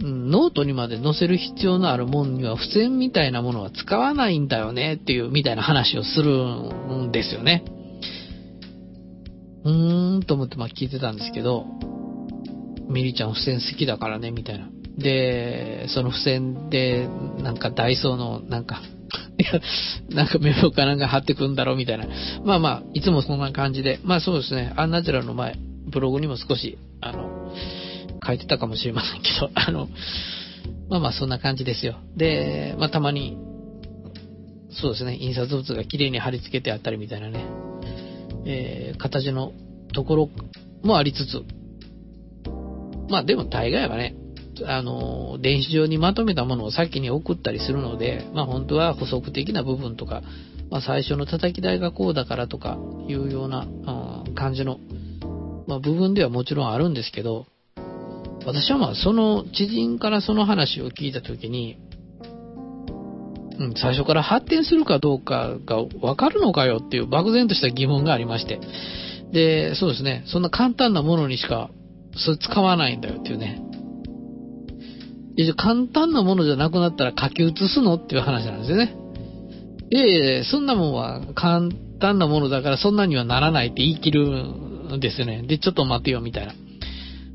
[0.00, 6.32] ノートにまで載せる必要のあるもんには付箋みたいなものは使わないんだよねっていう、みたいな話をする
[6.94, 7.64] んですよね。
[9.64, 11.66] うーんと思ってまあ聞いてたんですけど、
[12.88, 14.68] ミリちゃん付箋好きだからね、みたいな。
[14.96, 17.08] で、その付箋で、
[17.42, 18.82] なんかダイソーの、なんか、
[20.10, 22.06] なんかメモかなんか貼ってくんだろうみたいな。
[22.44, 24.00] まあまあ、いつもそんな感じで。
[24.02, 25.56] まあそうですね、アンナチュラルの前、
[25.90, 27.52] ブログにも少し、あの、
[28.26, 29.88] 書いてたかもしれませんけど、 あの、
[30.88, 31.96] まあまあそんな感じですよ。
[32.16, 33.36] で、まあたまに、
[34.70, 37.44] そうですね、印刷物が綺麗に貼り付けてあったりみたいなね、
[38.44, 39.52] えー、形の
[39.92, 40.30] ところ
[40.82, 41.42] もありつつ、
[43.08, 44.14] まあでも大概はね、
[44.66, 50.22] あの、電子上にまとめたものを先に送ったりするので、まあ本当は補足的な部分とか、
[50.70, 53.64] まあ最初の叩き台がこうだからとかいうような、
[54.26, 54.78] うん、感じの、
[55.66, 57.46] まあ部分ではもちろんあるんですけど、
[58.46, 61.78] 私はまあその知人からその話を聞いたときに、
[63.58, 68.60] うん、最初から発展するかどうかがわかるのかよっていう漠然とした疑問がありまして。
[69.32, 71.70] で、そうですね、そんな簡単なものにしか、
[72.16, 73.62] それ使わないんだよっていうね。
[75.56, 78.94] 簡単なものじゃなくなったら書き写すのっていう話なんですよね。
[79.90, 81.70] ええ、そんなもんは簡
[82.00, 85.42] 単なものだからそんなにはならないって言い切るんですよね。
[85.42, 86.54] で、ちょっと待てよみたいな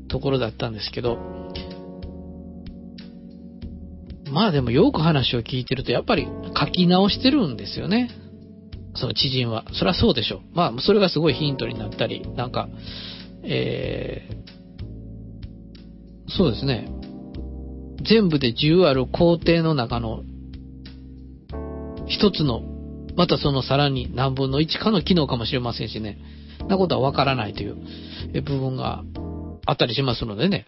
[0.08, 1.18] ところだったんですけど。
[4.30, 6.26] まあでもよく話を聞いてるとやっぱり
[6.58, 8.10] 書き直してるんですよね。
[8.94, 9.64] その知人は。
[9.72, 10.42] そりゃそうでしょ。
[10.52, 12.68] まあそれがすごいヒントになったり、なんか、
[13.42, 16.88] えー、そうですね。
[18.04, 20.22] 全部で10ある工程の中の
[22.06, 22.62] 一つの、
[23.16, 26.18] またそのさらに何分の1かの機能かもしれませんしね。
[26.68, 27.76] なことはわからないという
[28.42, 29.02] 部分が
[29.66, 30.66] あったりしますのでね。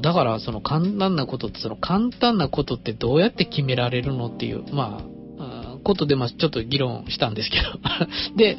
[0.00, 5.00] だからその簡単なことって、その簡単なことってどうやって決められるのっていう、ま
[5.38, 7.78] あ、ことでまあちょっと議論したんですけど。
[8.36, 8.58] で、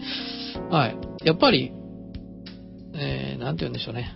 [0.69, 0.97] はい。
[1.23, 1.71] やっぱり、
[2.93, 4.15] えー、なんて言うんでしょうね。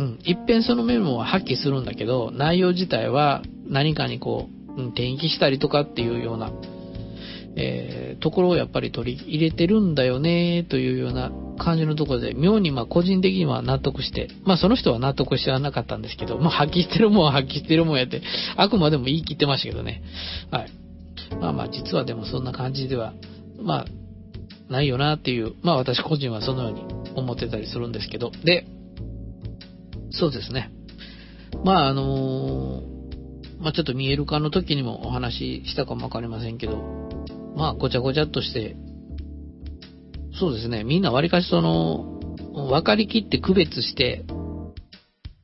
[0.00, 0.18] うん。
[0.24, 6.50] 一遍そのメモは発揮するんだけど、内容自体は何かにこう、うん、転記したりとかっていうような、
[7.56, 18.22] えー、ところをやっぱり取り入れてるんだよね、というような感じのところで、妙にまあ個人的には納得して、まあその人は納得してはなかったんですけど、まあ発揮してるもんは発揮してるもんやって、
[18.56, 20.02] あくまでも言い切ってましたけどね。
[20.50, 20.70] はい。
[21.40, 23.12] まあまあ実はでもそんな感じでは、
[23.60, 23.84] まあ、
[24.72, 28.66] ないよなっていう、まあ私個人はそのように思ってたりするんですけど、で、
[30.10, 30.70] そうですね。
[31.64, 36.78] まあ、あのー、まあ、ちょっと見える化の時にもお話ししたかもわかりませんけど、
[37.56, 38.76] まあ、ごちゃごちゃっとして、
[40.38, 42.20] そうですね、みんなわりかしその、
[42.52, 44.24] 分かりきって区別して、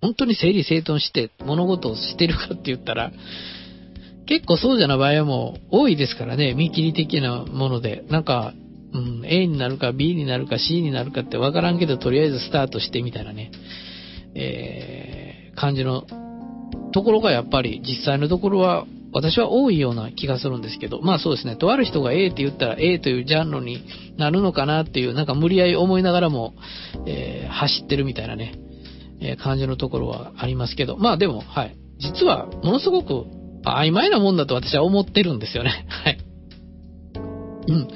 [0.01, 3.13] 本当に整理整頓して物事をしてるかって言ったら、
[4.27, 8.05] 結構そうじゃない場合も多いですからね、見切り的なもので。
[8.09, 8.55] なんか、
[8.93, 13.51] うん、A になるか B になるか C になるかってわからんけど、とりあえずスタートしてみたいなね、
[14.37, 16.07] えー、感じの
[16.93, 23.83] ところがやっぱり実際のところは私は多いような気がするんですけど、まあそうですね、とある人が A って言ったら A というジャンルに
[24.19, 26.55] なるのかなっていう、なんか無理やり思いながらも、
[27.07, 28.59] えー、走ってるみたいなね、
[29.23, 31.77] えー、感じのところはありますけど、まあでも、はい。
[31.99, 33.25] 実は、ものすごく
[33.65, 35.87] 曖昧なもんだと私は思ってるんですよね。
[35.89, 36.19] はい。
[37.69, 37.89] うん。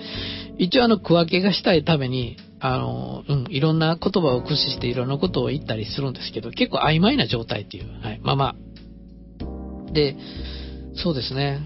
[0.60, 7.88] 一応あの、区分けがしたいために、あの、うん、いろんな言葉を駆使していろんなことを言ったりするんですけど、結構曖昧な状態っていう。
[8.02, 8.20] はい。
[8.22, 8.54] まま。
[9.90, 10.16] で、
[10.94, 11.60] そうですね。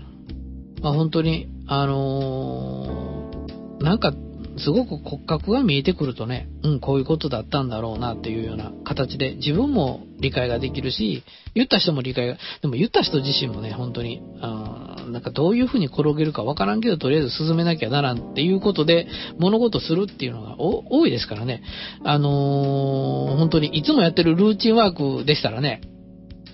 [0.81, 4.15] まあ本当に、あのー、なんか、
[4.59, 19.07] すごく骨格が見えてくるとね、うん、こういうことだったんだろうなっていうような形で自分も理解ができるし、言った人も理解が、でも言った人自身もね、本当に、あなんかどういうふうに転げるかわからんけど、とりあえず進めなきゃならんっていうことで
[19.39, 21.63] 物事するっていうのが多いですからね。
[22.05, 25.81] あのー、本当にいつもやってるルーチンワークでしたらね、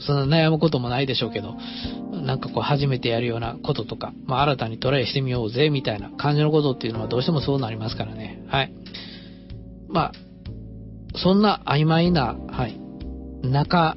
[0.00, 1.56] そんな悩むこともないでしょうけど、
[2.12, 8.42] なんかこう初めてやるようなこととか、まあ新たにトライしてみようぜみたいな感じのことっていうのはどうしてもそうなりますからね。
[8.48, 8.72] はい。
[9.88, 10.12] まあ、
[11.16, 12.78] そんな曖昧な、はい、
[13.42, 13.94] 中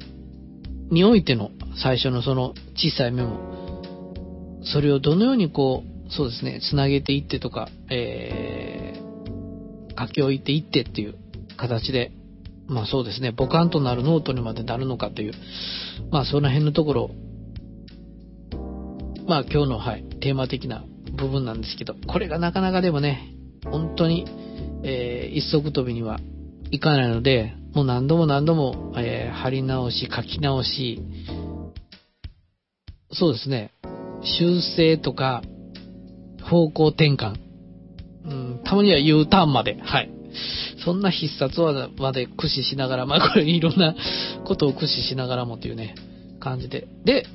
[0.90, 11.14] においての最初のその小さいメモ、それをどのようにこう、そうですね、つなげていってとか、えー、書き置いていってっていう
[11.56, 12.12] 形で
[12.66, 15.32] まあそうですね、ボカンとなるノートにまでなるのかという、
[16.10, 17.10] まあその辺のところ、
[19.26, 20.84] まあ今日の、はい、テーマ的な
[21.16, 24.26] 部分なんですけど、これがなかなかでもね、本当に、
[24.82, 26.20] えー、一足飛びには
[26.70, 31.00] いかないので、もう何度も何度も、えー、貼り直し、書き直し、
[33.12, 33.72] そうですね、
[34.22, 35.42] 修正とか、
[36.42, 37.36] 方向転換、
[38.24, 40.10] うん、たまには U ターンまで、はい、
[40.84, 43.94] そんな必殺技まで駆使しながら、まあこれいろんな
[44.44, 45.94] ことを駆使しながらもっていうね、
[46.40, 46.86] 感じで。
[47.04, 47.26] で、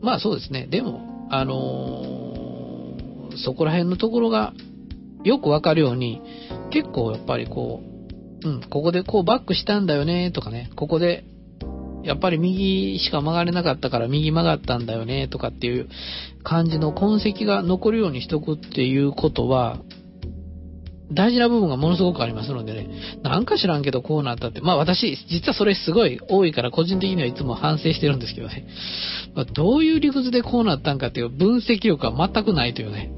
[0.00, 0.66] まあそうですね。
[0.66, 4.52] でも、あのー、そこら辺のところが
[5.24, 6.20] よくわかるように、
[6.70, 7.82] 結構やっぱりこ
[8.44, 11.24] う、うん、ここでこうバックしたんだよねとかね、ここで
[12.04, 15.88] やっぱり右しか曲がれなかったから右曲がったんだよねとかっていう
[16.42, 19.80] 感じの痕跡が残るようにしとくっていうことは、
[21.12, 22.88] 大事な部分がものすごくありますのでね、
[23.22, 28.66] なんか知らんけどこうなったって、まあ私、実はそれすごい多いから個人的にはいつも反省してるんですけどね、
[29.34, 33.10] まあ、どういう理屈でこうなったんかっていう分析力は全くないというね、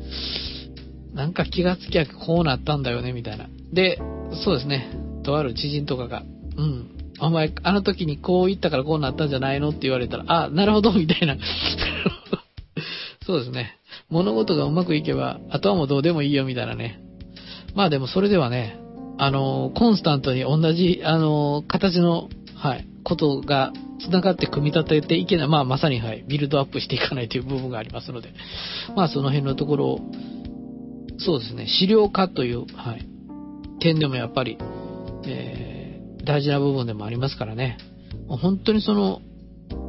[1.15, 3.49] なんか気がつきゃこうなったんだよね、みたいな。
[3.73, 3.99] で、
[4.45, 4.91] そうですね、
[5.25, 6.23] とある知人とかが、
[6.57, 11.37] うん、お前、あの時にこう言ったからこうなったんじゃないのって言われたら、あ、なるほど、みたいな。
[13.27, 13.77] そうですね。
[14.09, 17.01] 物事がうまくいけば、あとはもうどうでもいいよ、みたいなね。
[17.75, 18.79] まあでもそれではね、
[19.19, 28.33] あの、コンスタントに同じ、あの、形の、はい、ことが繋がって組み立てていけない、まあまさに、はい、ビルドアップしていかないという部分がありますので、
[28.97, 30.01] まあその辺のところを、
[31.19, 33.07] そうですね、資料化という、はい、
[33.81, 34.59] 点でもやっぱり、
[35.27, 37.79] えー、大事な部分でもありますからね、
[38.29, 39.21] 本当にその、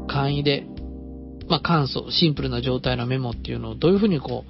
[0.08, 0.66] 簡易で、
[1.48, 4.46] まあ簡素、シンプルな状態のメモっていうのをどういうふうにこ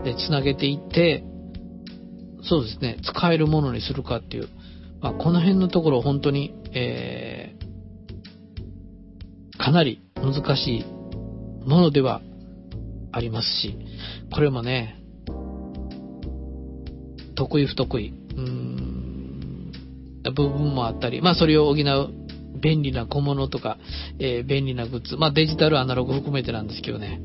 [0.00, 1.24] う、で、繋げていって、
[2.46, 4.48] そうですね、使えるものにするかっていう、
[5.00, 10.84] まあ、この辺のところ本当に、えー、かなり難しい
[11.66, 12.20] ものでは
[13.12, 13.78] ありますし、
[14.32, 15.00] これもね、
[17.34, 19.72] 得意不得意、うーん、
[20.34, 22.10] 部分もあったり、まあそれを補う
[22.60, 23.78] 便利な小物とか、
[24.18, 27.20] えー、便利なグッズ、まあデジタルアナログ含めてなんですけどね。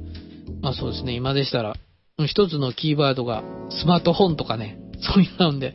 [0.62, 1.76] まあそうですね、今でしたら、
[2.26, 4.78] 一つのキーワードがスマートフォンとかね、
[5.14, 5.74] そういうので、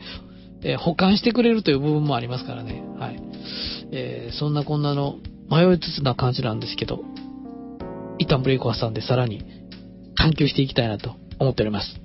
[0.62, 2.82] えー、保管してくれるという部分もありますからね。
[2.98, 3.20] はい。
[3.92, 5.18] えー、そんなこんなの
[5.50, 7.04] 迷いつつな感じなんですけど、
[8.18, 9.42] 一旦ブレイクを挟んでさらに
[10.16, 12.00] 探求していきたいなと思っております。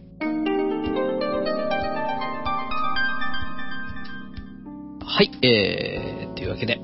[5.05, 6.79] はい、えー、というわけで、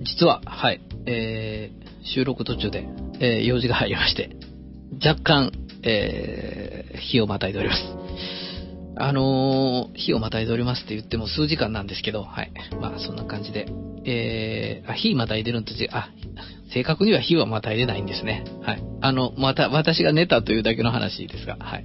[0.00, 2.86] 実は、はい、えー、収録途中で、
[3.20, 4.30] えー、用事が入りまして、
[5.04, 5.52] 若干、
[5.82, 8.01] えー、日をまたいでおります。
[8.96, 12.52] あのー、日をまたいでおりますって言っても数時間なんですけど、はい。
[12.80, 13.66] まあ、そんな感じで。
[14.04, 16.10] えー、あ、日またいでるんとあ、
[16.72, 18.44] 正確には日はまたいでないんですね。
[18.62, 18.82] はい。
[19.00, 21.84] あの、また、私が寝たというだけの話ですが、はい。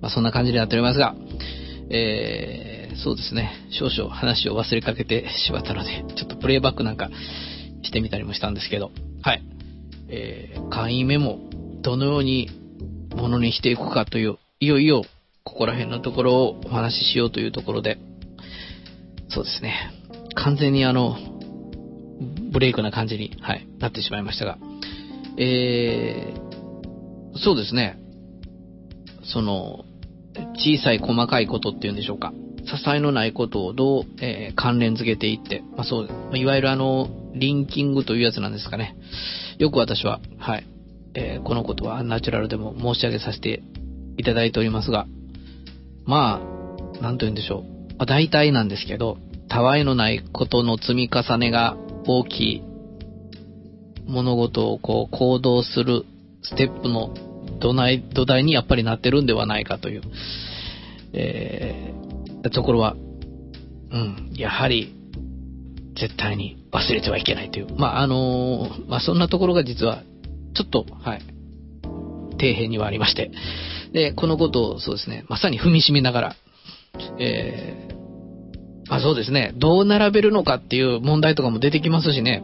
[0.00, 1.14] まあ、そんな感じになっておりますが、
[1.90, 3.52] えー、そうですね。
[3.70, 7.10] 少々話を忘れかけてしまったので、ちょっとプレイバックなんか
[7.82, 8.90] してみたりもしたんですけど、
[9.22, 9.42] はい。
[10.08, 11.38] えー、簡易メモ
[11.82, 12.50] どのように
[13.14, 15.04] ものにしていくかという、いよいよ
[15.44, 17.98] ここら辺のところをお話ししようというところで、
[19.28, 19.92] そうですね。
[20.34, 21.18] 完全にあの、
[22.50, 24.58] ブレイクな感じに、はい、なってしまいましたが、
[25.36, 27.98] えー、そうですね。
[29.22, 29.84] その、
[30.54, 32.32] 小さい細かいことっていうんでしょうか。
[32.64, 36.00] 支えのないことをどう、えー、関連づけていって、まあ、そ
[36.32, 38.96] う、いわゆるあの、リンキングというやつなんですかね。
[39.58, 40.66] よく私は、はい、
[41.12, 43.62] えー、このことはナチュラルでも申し上げさせて
[44.16, 45.06] いただいておりますが、
[46.06, 46.40] ま
[46.98, 47.62] あ、なんと言うんでしょう。
[47.96, 51.76] まあ、大体なんですけど、たわいのないことの積み重ねが
[52.06, 52.62] 大きい
[54.06, 56.04] 物事をこう行動する
[56.42, 57.14] ステップの
[57.60, 60.02] 土台土台にやっぱりなってるんではないかという、
[61.12, 62.96] えー、ところは、う
[63.96, 64.94] ん、やはり
[65.96, 67.76] 絶対に忘れてはいけないという。
[67.76, 70.02] まあ、あのー、まあ、そんなところが実は、
[70.54, 71.20] ちょっと、はい、
[72.32, 73.30] 底辺にはありまして。
[73.94, 76.36] で、このことをそうですね、まさに踏みしめながら、
[77.18, 82.42] えー、まあそうですね、どう並べるのかっていう問題とかも出てきますしね、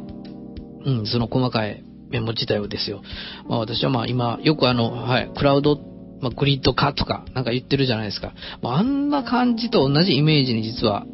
[0.87, 3.03] うん、その細かいメモ自体をですよ。
[3.49, 5.77] まあ私はまあ今、よくあの、はい、クラウド、
[6.21, 8.33] まあ、グリッド化とかなんか言ってるじゃないですか。
[8.63, 11.05] まあ、あんな感じと同じイメージに実は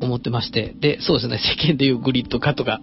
[0.00, 2.80] 思ってまして、で、そうですね、世間でいうグリッド化とか、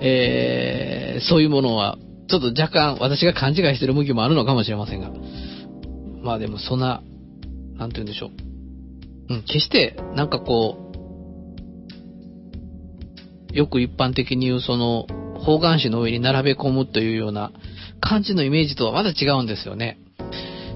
[0.00, 1.96] えー、そういうものは、
[2.28, 5.10] ちょっと若干私が勘違いしてる向きもあるのかもしれませんが、
[6.24, 7.02] まあでもそんな、
[7.76, 9.34] なんて言うんでしょう。
[9.34, 10.78] うん、決して、なんかこ
[13.52, 15.06] う、よく一般的に言うその、
[15.38, 17.52] 方眼紙の上に並べ込むというような
[18.00, 19.98] 感じのイメージとはまだ違うんですよね。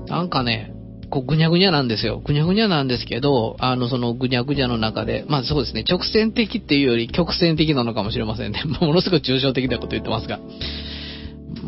[0.06, 0.74] なんかね、
[1.10, 2.20] こうぐにゃぐにゃなんですよ。
[2.24, 8.62] ぐにゃぐにゃなんですけど、あの、そのぐにゃぐにゃの中で、まあそうですね、直線的っていうより曲線的なのかもしれませんね。
[8.80, 10.38] ものすごく抽象的なこと言ってますが。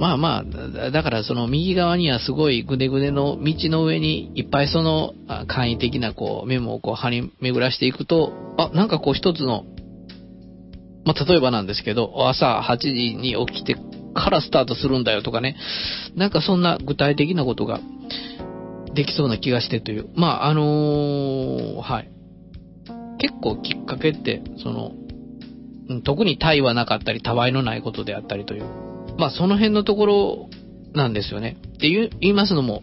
[0.01, 5.13] まあまあ、だからその右側にはすごいぐねぐねの道の上にいっぱいその
[5.47, 9.67] 簡易的なこうメモをこう張り巡らしていくと、あ、なんかこう一つの、
[11.05, 13.77] まあ例えばなんですけど、朝8時に起きて
[14.15, 15.59] からスタートするんだよとかね、
[16.17, 17.79] なんかそんな具体的なことが
[18.95, 20.09] できそうな気がしてという。
[20.15, 22.11] まああのー、はい。
[23.19, 24.93] 結構きっかけって、その、
[26.05, 28.90] 特に対はなかったり、たわいのないことであったりという。
[29.21, 30.49] まあその辺のところ
[30.95, 31.59] なんですよね。
[31.77, 32.83] って言いますのも、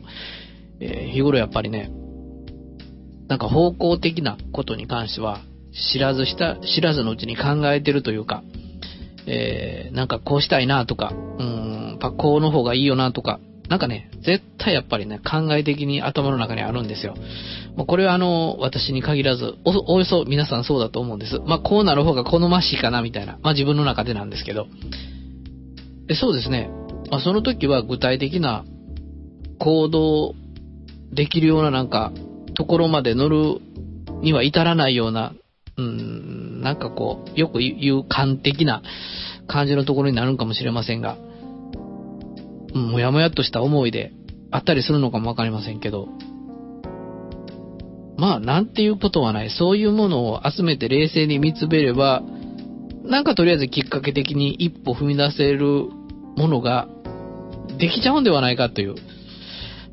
[0.80, 1.92] えー、日頃やっぱりね、
[3.28, 5.42] なんか方向的なことに関しては、
[5.92, 8.44] 知らずした、知らずのうちに考えてるというか、
[9.26, 17.16] えー、なんかこうしたいなとか、うん、パこうの方がいいよなとか、なんかね、絶対やっぱりね、考え的に頭の中にあるんですよ。
[17.76, 21.40] もうこれはあの、私に限らず、お、およそ皆さんそうだと思うんです。
[21.46, 23.40] まあ、こうなる方が好ましいかなみたいな。
[23.42, 24.68] まあ、自分の中でなんですけど。
[26.16, 26.70] そうですね。
[27.12, 28.66] あ、その時は具体的な
[29.60, 30.36] 行動
[31.12, 32.12] できるようななんか、
[32.54, 33.62] ところまで乗る
[34.22, 35.34] には至らないような、
[35.78, 38.82] うん、なんかこう、よく言う感的な
[39.48, 41.18] 感じのところになるんかもしれませんが、
[42.74, 44.12] うん、もやもやっとした思いで
[44.52, 46.08] あったりするのかもわかりませんけど、
[48.18, 49.52] まあ、なんていうことはない。
[49.52, 52.24] そういうものを集めて冷静に見つめれば、
[53.04, 55.86] なんかとりあえずきっかけ的に一歩踏み出せる
[56.38, 56.88] ものが
[57.78, 58.96] できちゃうんではないかという。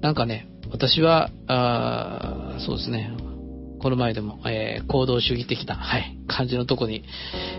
[0.01, 3.17] なんかね、私は、あそうですね、
[3.81, 7.05] この前でも、えー、行動主義的な、はい、感じのとこに、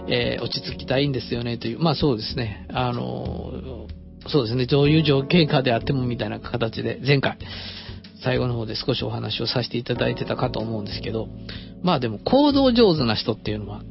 [0.08, 3.88] えー、落ち着きたいんですよねという、まあそうですね、あの
[4.28, 7.38] そうですね、どういう条件下であってもみたいな形で、前回、
[8.24, 11.28] 最後の方で少しお話をさせていただいてたかと思うんですけど、
[11.84, 13.84] まあでも行動上手な人っていうのは、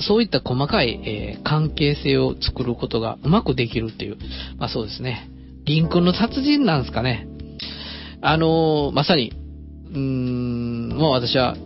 [0.00, 4.16] そういった細かい、えー、関係性を作ることがうまくできるっていう、
[4.58, 5.30] まあそうですね。
[5.64, 7.28] リンクの達人なんですかね。
[8.20, 9.32] あのー、まさに、
[9.90, 11.56] うーん、もう私は、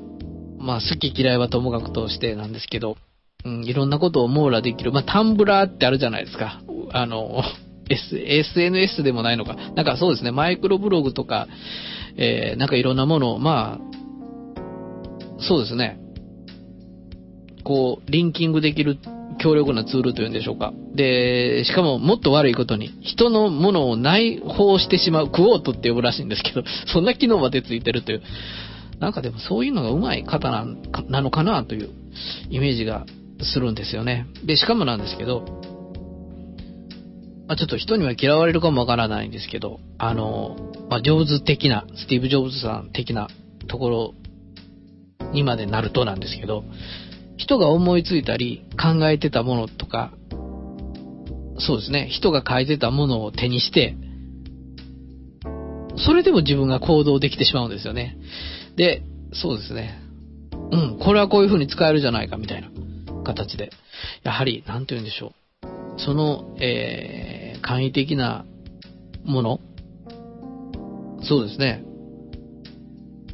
[0.58, 2.96] まあ好き嫌いはともかくとしてなんですけど、
[3.44, 4.92] うん、いろんなことを網羅できる。
[4.92, 6.62] まあタンブラーってあるじゃないですか。
[6.92, 7.42] あの、
[7.88, 9.54] S、SNS でもないのか。
[9.74, 11.48] なんかそうですね、マイクロブログとか、
[12.16, 15.98] えー、なんかいろんなものを、まあ、そうですね。
[17.62, 18.98] こう、リンキングできる
[19.38, 20.72] 強力なツールというんでしょうか。
[20.94, 28.22] で、しかももっと悪いことに、人のものを内包してしまう、クオートって呼ぶらしいんですけど、 そんな機能までついてるという、
[28.98, 30.50] なんかでもそういうのが上手い方
[31.08, 31.90] なのかなという
[32.50, 33.06] イメージが
[33.40, 34.26] するんですよね。
[34.44, 35.44] で、しかもなんですけど、
[37.48, 40.56] まあ、ちょっと人には嫌われるかもわからないんですけど、あの、
[40.88, 43.28] まあ、上手的な、スティーブ・ジョブズさん的な
[43.66, 44.14] ところ
[45.32, 46.64] にまでなるとなんですけど、
[47.42, 50.12] 人が思いついたり考えてたものとか、
[51.58, 53.96] そうですね、人が書いてたものを手にして、
[55.96, 58.16] それでも自分が行動できてしまうんですよね。
[58.76, 59.98] で、そうですね。
[60.70, 62.70] うん、これはこういう風に使えるじゃないかみたいな
[63.24, 63.70] 形で。
[64.22, 65.32] やはり、なんて言うんでしょ
[65.64, 66.00] う。
[66.00, 68.44] その、えー、簡易的な
[69.24, 69.60] もの
[71.22, 71.84] そうですね。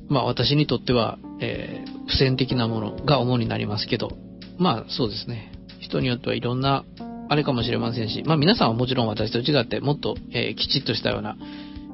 [0.09, 4.11] まあ私にとっては、えー、付箋的なものが主になりますけど、
[4.59, 5.53] まあそうですね。
[5.81, 6.85] 人によってはいろんな、
[7.29, 11.37] あれかもしれませんし、まあ皆さんはもちろん私と違ってもっと、えー、きちっとしたような、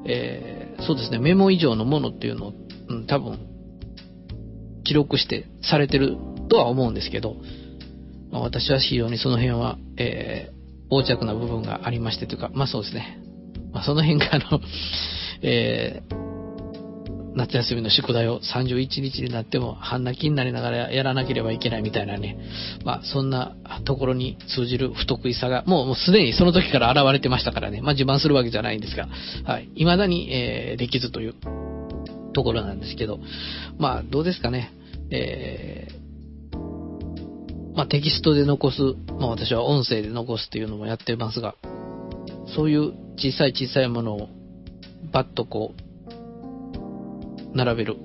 [0.05, 2.53] えー、そうですね、メモ以上のものっていうのを、
[2.89, 3.39] うん、多分、
[4.83, 6.17] 記録してされてる
[6.49, 7.35] とは思うんですけど、
[8.31, 10.55] まあ、私は非常にその辺は、えー、
[10.91, 13.19] 横着な部分がありましてというか、まあそうですね。
[13.73, 14.61] まあその辺があの、
[15.41, 16.24] えー、
[17.35, 22.37] 夏休みの宿題を31日になっても半泣きになりながらやらなければいけないみたいなね、
[22.85, 29.07] まあそんなところに通じる不得意さが、もうもうすでにその時から現れてましたからね、まあ自慢するわけじゃないんですが、
[29.45, 31.35] はい、未だに、えー、できずという
[32.33, 33.19] ところなんですけど、
[33.77, 34.71] まあどうですかね、
[35.11, 36.57] えー、
[37.75, 38.81] まあテキストで残す、
[39.19, 41.55] まあ私は音声で残すっていうのもやってますが、
[42.55, 44.29] そういう小さい小さいものを
[45.11, 45.84] バッとこう
[47.55, 47.95] 並べる。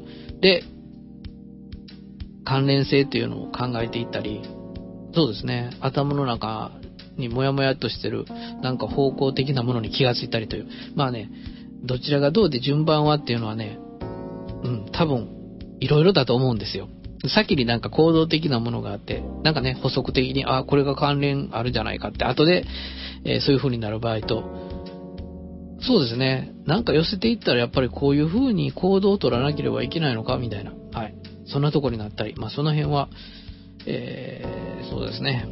[0.40, 0.62] で、
[2.44, 4.40] 関連性っていうのを考えていったり、
[5.14, 6.72] そうですね、頭の中
[7.16, 8.24] にもやもやとしてる、
[8.62, 10.66] なんか方向的なものに気がついたりという。
[10.94, 11.30] まあね、
[11.84, 13.78] どちらがどうで順番はっていうのはね、
[14.62, 15.28] うん、多分、
[15.80, 16.88] いろいろだと思うんですよ。
[17.28, 22.64] 先になんか行動的なものがあって、なんかね、補足的に、あ、これが関連あるじゃないかって、後で、
[23.24, 24.69] えー、そういう風になる場合と、
[25.82, 26.52] そうですね。
[26.66, 30.72] なんか寄せていったらやっぱりこういう風に行動を取らなければいけないのかみたいな。
[30.92, 31.14] はい。
[31.46, 32.34] そんなとこになったり。
[32.36, 33.08] まあその辺は、
[33.86, 35.46] えー、そうですね。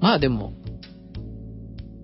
[0.00, 0.52] まあでも、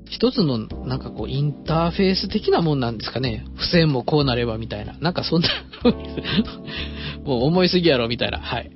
[0.09, 3.45] 一つのなんかこうインターフェース的なもんなんですかね。
[3.57, 4.95] 付箋もこうなればみたいな。
[4.99, 5.49] なんかそんな
[7.25, 8.71] もう思いすぎやろみたいな、はい。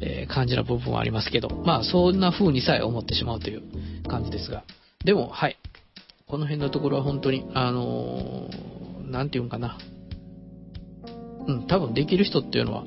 [0.00, 1.62] えー、感じな部分はありますけど。
[1.64, 3.62] まあそんな風にさえ思ってしまうという
[4.08, 4.64] 感じですが。
[5.04, 5.56] でも、はい。
[6.26, 9.78] この辺のところは本当に、あのー、なんていうんかな。
[11.46, 12.84] うん、多分できる人っていうのは、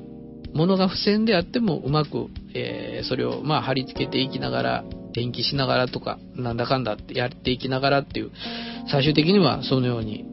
[0.54, 4.84] 物が付箋であってもうまく、えー、それをまあ貼り付けていきながら、
[5.14, 8.32] 電気しながらとか、なんだかんだってやっていきながらっていう、
[8.90, 10.26] 最終的にはそのように、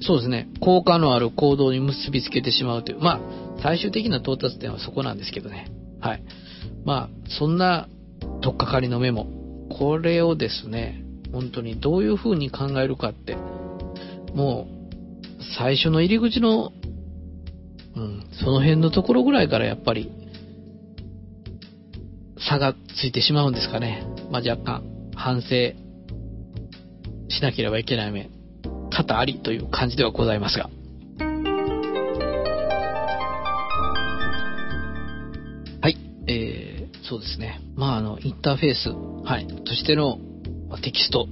[0.00, 3.20] そうですね、効果のある行動に結びつけてしまうという、まあ、
[3.62, 5.70] 最終的な到達点はそこなんですけどね。
[6.00, 6.24] はい。
[6.84, 7.88] まあ、そんな、
[8.40, 9.26] とっかかりのメモ。
[9.70, 11.01] これをですね、
[11.32, 13.36] 本当にどういう風に考えるかって、
[14.34, 16.72] もう、最初の入り口の、
[17.96, 20.10] うん、その辺のところぐらいからやっぱり、
[22.38, 24.04] 差がついてしまうんですかね。
[24.30, 24.82] まあ、若干、
[25.14, 25.48] 反省
[27.28, 28.30] しなければいけない面、
[28.90, 30.68] 多々ありという感じではございますが。
[35.80, 37.60] はい、えー、そうですね。
[37.74, 38.90] まあ、あの、インターフェース、
[39.24, 40.18] はい、としての
[40.72, 41.28] まあ、テキスト。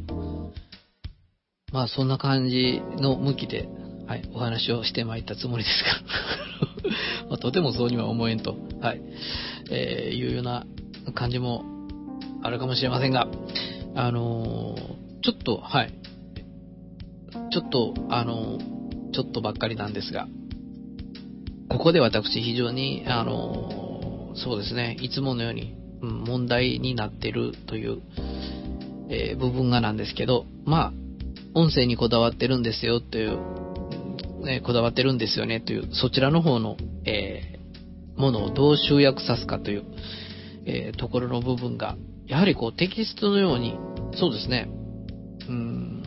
[1.73, 3.71] まあそんな感じの向きで、
[4.07, 5.83] はい、お話をしてまいったつもりです
[7.25, 7.29] が。
[7.31, 9.01] まあ、とてもそうには思えんと、はい、
[9.71, 10.67] えー、いうような
[11.15, 11.65] 感じも
[12.43, 13.29] あるかもしれませんが、
[13.95, 15.95] あのー、ちょっと、はい、
[17.51, 20.29] ちょっと、あのー、ちょっとばっかりなんですが、
[21.71, 28.03] ここで私非常に、あのそうですね、いつものように、うん、問題になってるという、
[29.11, 30.93] えー、部分がなんですけど、まあ、
[31.55, 33.39] 音声にこだわってるんですよという、
[34.45, 39.85] ね、こだわってるんですよねという、そちらの方の、えー、ものをどう集約さすかという、
[40.67, 41.97] え、ところの部分が、
[42.27, 43.77] やはりこうテキストのように、
[44.15, 44.69] そうですね、
[45.49, 46.03] うん、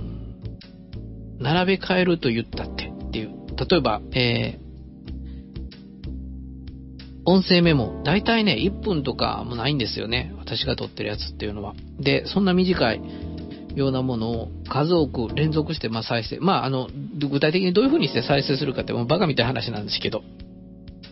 [1.40, 3.32] 並べ替えると言ったってっていう、
[3.70, 4.60] 例えば、え
[7.26, 10.34] 音声メモ、だいたいね、1分とかもないんですよね。
[10.38, 11.74] 私が撮ってるやつっていうのは。
[12.00, 13.02] で、そんな短い
[13.76, 16.40] ようなものを数多く連続して、まあ、再生。
[16.40, 20.24] まあ、あの、具体的にどういう風にして再生するかってもうバカみたいな話なんですけど、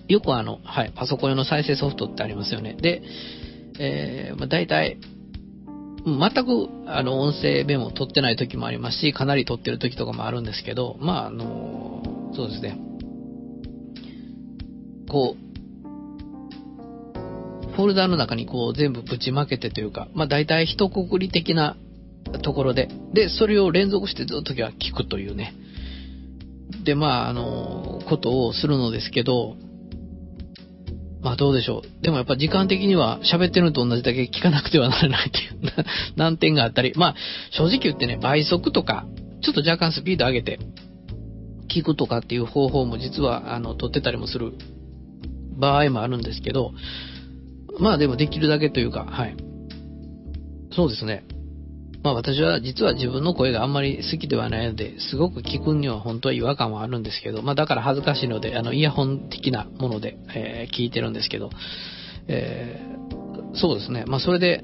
[0.08, 2.74] よくあの、はい、パソコン用の再生ソフトってありますよね。
[2.74, 3.02] で、
[3.80, 4.98] えー、まあ、大体、
[6.06, 12.78] 全く、あの、音声メモを取ってない時もありますし、かなり取ってる時とかもあるんですけど、まあ、あの、そうですね。
[15.10, 15.51] こう、
[17.76, 21.78] フォルダの中にこう全部ぶちまけてというか、まあ大体一括り的な
[22.44, 25.54] ところで、で、それを連続してずっと聞くというね。
[26.84, 29.56] で、まあ、あの、ことをするのですけど、
[31.22, 32.04] まあどうでしょう。
[32.04, 35.86] でもやっぱ時間的には喋ってるのと同じだけ聞かなくてはならないっていう
[36.18, 37.16] 難点があったり、まあ
[37.52, 39.06] 正直言ってね、倍速とか、
[39.42, 40.60] ちょっと若干スピード上げて
[41.70, 44.54] 聞くとかっていう方法も実は、あの、取ってたりもする
[45.58, 46.74] 場合もあるんですけど、
[47.82, 49.36] まあでもできるだけというか、はい。
[50.72, 51.26] そうですね。
[52.04, 61.50] まあ私は実は自分の声があんまり好きではないので、すごく聞くには本当は違和感はあるんですけど、まあだから恥ずかしいので、あの、イヤホン的なもので、えー、聞いてるんですけど、
[62.28, 64.06] えー、そうですね。
[64.06, 64.64] まあそれで、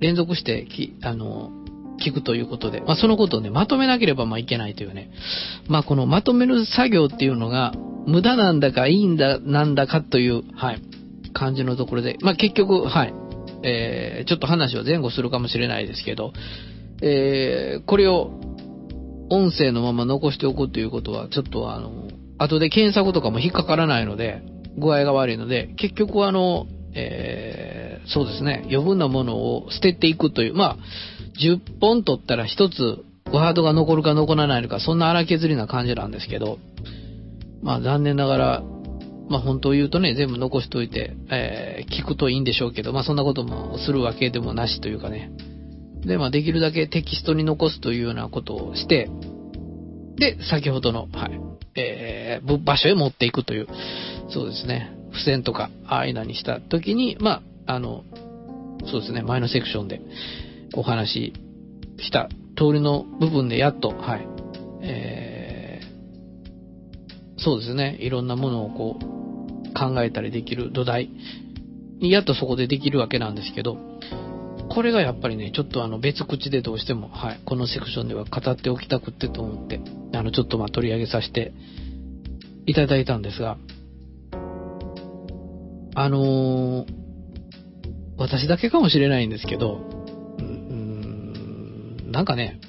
[0.00, 1.50] 連続してき、あの、
[2.04, 5.10] 聞くということで、まあそのことをね、まとめなければまあいけないというね、
[5.68, 7.72] まあこのまとめる作業っていうのが、
[8.06, 10.82] 無駄なんだかいいんだ、なんだかという、はい、
[11.32, 13.14] 感じのところで、まあ結局、はい、
[13.62, 16.32] えー、ちょっと話を前後するかもしれないですけど、
[17.02, 18.30] えー、これを
[19.30, 22.08] 音声のまま残しておくということは、ちょっとあの、
[22.38, 24.42] 後で検索とかも引っかからないので、
[24.78, 30.76] 具合が悪いので、結局あの、えー、そうですね、余分なものを捨てていくという、まあ、
[31.40, 36.58] 10本取ったら1つワードが残るか残らないのか、そんな荒削りな感じなんですけど、
[37.62, 38.62] まあ残念ながら、
[39.32, 45.32] まあ本当を言うとね、全部残しておいて、えー、聞くといいんでしょうけど、まあそんなこともするわけでもなしというかね。
[46.04, 49.08] で、まあできるだけテキストに残すというようなことをして、
[50.16, 51.40] で、先ほどの、はい、
[51.76, 53.68] えー、場所へ持っていくという、
[54.28, 58.04] そうですね、付箋とか、ああいうのにした時に、まあ、あの、
[58.84, 60.02] そうですね、前のセクションで
[60.74, 61.32] お話し
[61.98, 64.28] した通りの部分でやっと、はい、
[64.82, 69.21] えー、そうですね、いろんなものをこう、
[69.72, 71.10] 考えたりできる土台。
[72.02, 73.78] にやっとそこでできるわけなんですけど、
[74.68, 79.80] これがやっぱりね、ちょっとあの別口でどうしても、はい、このセクションでは語っておきたくってと思って、
[80.14, 81.52] あの、ちょっとまあ取り上げさせて
[82.66, 83.56] いただいたんですが、
[85.94, 86.86] あのー、
[88.16, 89.76] 私だけかもしれないんですけど、
[90.38, 92.60] うん、なんかね、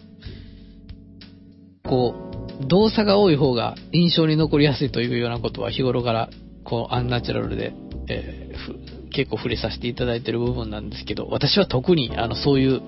[1.83, 2.15] こ
[2.61, 6.29] う、動作が多い方が印象に残りやすいというようなことは日頃から
[6.63, 7.73] こう、アンナチュラルで、
[8.07, 12.81] えー、結構触れさせていただいてる部分なんですけど、私は特に、あの、そういう、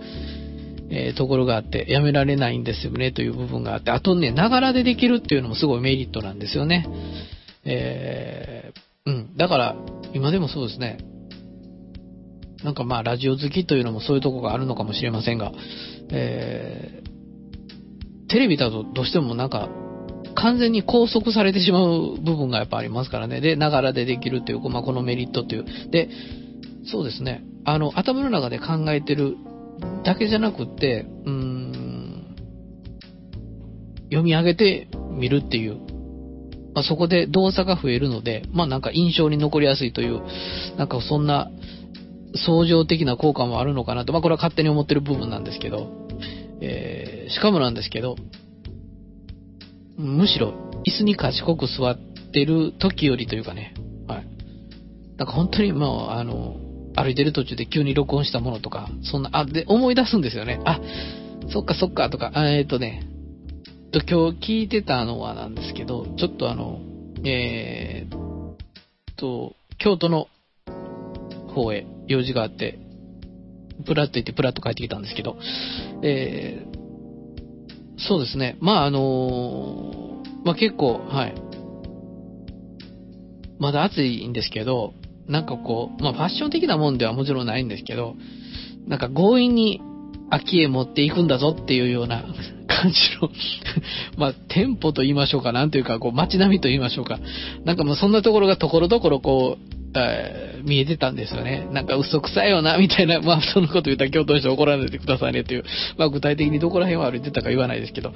[0.89, 6.88] えー、ところがあって、やめられないんですよね、という部分があって、あとね、ながらでできるっていうのもすごいメリットなんですよね。
[7.63, 9.38] えー、うん。
[9.38, 9.76] だから、
[10.13, 10.97] 今でもそうですね。
[12.63, 15.51] なんかまあ、ラジオ好きというのもそういうとこがあるのかもしれませんが、
[16.09, 19.69] えー、テレビだとどうしてもなんか、
[20.36, 23.41] 完全に拘束されてしまう部分がやっぱありますからね。
[23.41, 25.65] で、ながらでできるという、まあ、このメリットという。
[25.91, 26.09] で、
[26.86, 27.43] そうですね。
[27.63, 29.38] あの、頭の中で考えてる
[30.03, 32.36] だけじゃなくって、うーん、
[34.05, 35.77] 読み上げてみるっていう。
[36.73, 40.21] まあ、そこで動作が増えるので、まあなんか印象に残りやすいという、
[40.77, 41.49] なんかそんな
[42.45, 45.89] 相乗的な効果もあるのかなと、まあこれは勝手に思ってる部分なんですけど、
[46.61, 48.17] えー、しかもなんですけど、
[49.97, 50.53] むしろ
[50.85, 51.97] 椅子に賢く座っ
[52.31, 53.73] てる時よりというかね、
[54.07, 54.27] はい。
[55.17, 56.57] なんか本当にもう、あの、
[56.95, 60.59] 歩いてる途中で急に録音したものとか、そんな、あ、で、思い出すんですよね。
[60.65, 60.79] あ、
[61.51, 63.03] そっかそっかとか、えっ、ー、とね、
[63.93, 66.79] 今日聞いてたのはなんですけど、ちょっとあの、
[67.23, 68.25] えー、
[69.15, 70.27] と、京都の
[71.53, 72.79] 方へ用事があって、
[73.85, 75.37] プラッと行ってプラッと帰ってきたんですけど、
[76.03, 76.74] えー、
[77.97, 78.57] そうですね。
[78.59, 81.35] まあ、あのまあ、結構、はい。
[83.59, 84.93] まだ暑いんですけど、
[85.27, 88.15] なんかこう、まあ、ファッション的なもんではもちろんないんですけど、
[88.87, 89.81] なんか強引に
[90.29, 92.25] 秋へ持っていくんだぞっていうような
[92.67, 93.29] 感じの
[94.17, 97.19] まあ、店舗と言いましょうか、なんというか、こう、街並みと言いましょうか。
[97.63, 99.75] なんかもうそんなところがところどころこう、
[100.63, 101.67] 見えてたんですよね。
[101.71, 105.63] なんか嘘くさいよな、みたいな、まあそのこと言ったら京都の人怒らないでくださいねっていう、
[105.97, 108.13] まあ具体的にどこら辺を歩いてたか言わないですけど、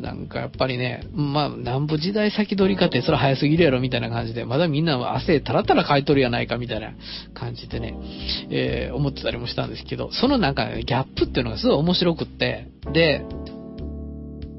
[0.00, 6.92] なんかやっぱりね、まあ南部時代先取りかってそれ早すぎるやろみたいな感じで、まだみんなは汗たらたら買い取るやないかみたいな
[7.34, 7.94] 感じでね、
[8.50, 13.24] えー、思ってたりもしたんですけど、そのなんか、ね、ギャップっていうのがすごい面白くって、で、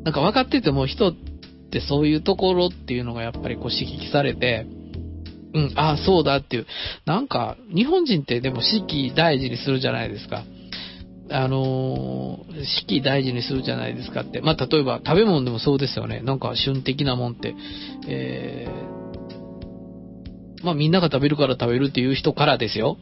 [0.04, 1.14] なんか分かってても人っ
[1.72, 4.68] てそういうところっていうのがやっぱりこう刺激されて、
[5.56, 6.68] うん、ああ、そうだっていう。
[7.06, 10.44] なんか、日本人ってでも四季大事にするじゃないですか。
[11.32, 14.42] あのー、四季大事にするじゃないですかって。
[14.42, 16.20] まあ、例えば食べ物でもそうですよね。
[16.20, 17.56] なんか旬的なもんって。
[18.08, 22.98] えー、まあみんなが食べるから食べるっていう人からですよ。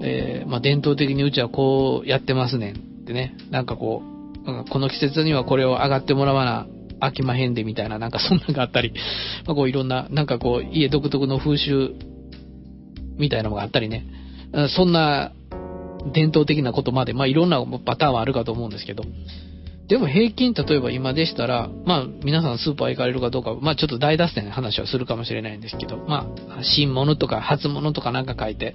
[0.00, 3.36] えー、まあ伝統的にうちはこうやってますねんってね。
[3.50, 4.02] なんかこ
[4.46, 6.66] う、この季節にはこれを上がってもらわな
[7.00, 8.92] 飽きまへんでみたいな、なんかそんなのがあったり、
[9.46, 11.94] まあ、こういろんな、なんかこう、家独特の風習
[13.16, 14.04] みたいなのがあったりね、
[14.68, 15.32] そんな
[16.12, 19.04] 伝統的なことまで、まあいろんなパターンはあるかと思うんですけど、
[19.88, 28.74] でも平均、例えば今でしたら、まあ皆さんスーパー行かれるかどうか、まあちょっと大脱線の話はするかもしれないんですけど、まあ新物とか初物とかなんか書いて、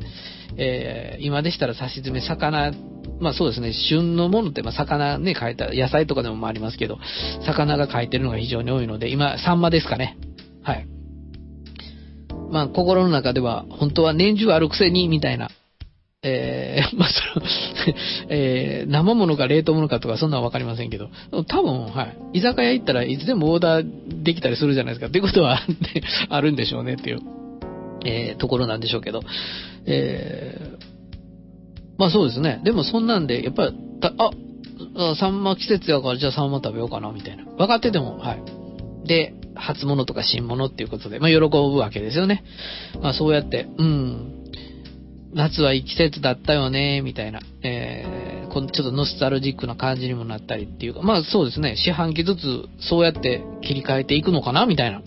[0.57, 2.73] えー、今でしたら差し詰め魚、
[3.19, 6.97] まあそうですね、旬のものってまあ魚ね書いた、野菜とかでもありますけど、
[7.45, 10.17] 魚が書いてるのが非常に多いので、今、サンマですかね。
[10.63, 10.87] はい。
[12.49, 15.51] まあ心の中では、本当は年中あるくせに、みたいな
[16.23, 17.45] えー、 まあ、その
[18.29, 21.09] えー、生物か冷凍物かとかそんなのわかりませんけど、
[21.47, 22.03] 多分、は
[22.33, 22.39] い。
[22.39, 25.07] 居酒屋行ったらいつでもオーダーできたりするじゃないですか。
[25.07, 25.59] っていうことは
[26.29, 27.19] あるんでしょうねっていう、
[28.05, 29.21] えー、ところなんでしょうけど。
[29.85, 30.85] えー、
[31.97, 32.61] まあそうですね。
[32.63, 37.43] でもそんなんで、やっぱり、あ、サンマ季節やからじゃあサンマ食べようかな、みたいな。
[37.43, 39.07] 分かってても、はい。
[39.07, 42.43] で、初物とか新物っていうことで、まあ喜ぶわけですよね。
[43.01, 44.42] まあそうやって、うん、
[45.33, 55.01] 夏はいい季節だったよね、みたいな、えー、このちょっとノスタルジックな感じにもなったりっていうか、まあそうですね、四半期ずつそうやって切り替えていくのかな、みたいな、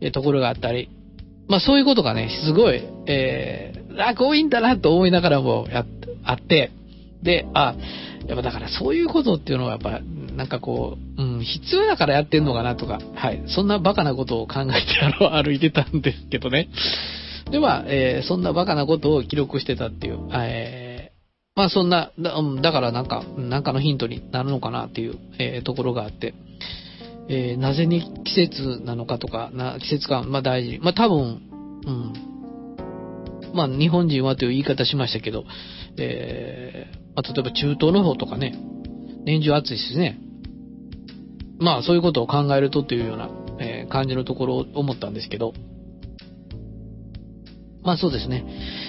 [0.00, 0.90] えー、ところがあったり、
[1.48, 5.86] まあそういうことがね、すごい、えー、あ、こういいんだなと思いながらもやっ
[6.24, 6.70] あって、
[7.22, 7.74] で、あ、
[8.26, 10.00] やっぱだからそういうことっていうのはやっぱ、
[10.34, 16.68] なんかこう、うん、必要だからやってんのかなとか、はい、そんなバカなことを考えて歩いてたんですけどね。
[17.52, 21.16] では、えー、そんなバカなことを記録してたっていう、えー、
[21.54, 26.32] まあそんな、だだからなんか、なんかのヒントになるのかなっていう、えー、ところがあって、
[27.28, 30.78] え、なぜに季節なのかとか、な季節感、まあ大事。
[30.78, 31.42] まあ多分、
[31.86, 32.12] うん。
[33.54, 35.44] まあ日本人はという言い方しましたけど、
[35.98, 38.58] え、まあ例えば中東の方とかね、
[39.26, 40.18] 年中暑いですね。
[41.58, 43.28] まあそういうことを考えるとというような、
[43.60, 45.52] え、感じのところを思ったんですけど、
[47.82, 48.44] まあそうですね。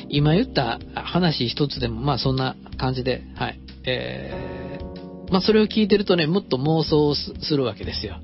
[0.10, 3.60] 今言った話一つでも、まあそんな感じで、はい。
[3.86, 8.20] えー、まあそれを聞いてるとね、もっと妄想するわけですよ。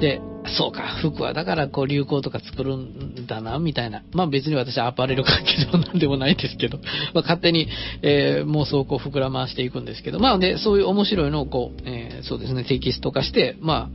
[0.00, 0.20] で、
[0.56, 4.02] そうか、服はだからこう流行とか作るんだな、みたいな。
[4.12, 6.78] まあ別に私はアパレル関係でもなんでもないんですけど、
[7.14, 7.68] まあ勝手に、
[8.02, 13.90] えー、妄想をこう膨らましていくんですけど、まあで、そういう面白いのをこう、えー、そうですね、テキスト化して、ま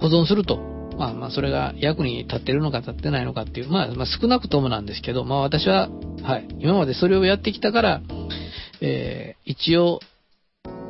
[0.00, 0.81] あ、保存すると。
[0.96, 5.88] まあまあ、それが役に立ってるのか立ってないのかっていう、まあ、まあ、少なくともなんですけど、まあ私は、
[6.22, 8.02] はい、今までそれをやってきたから、
[8.80, 10.00] えー、一応、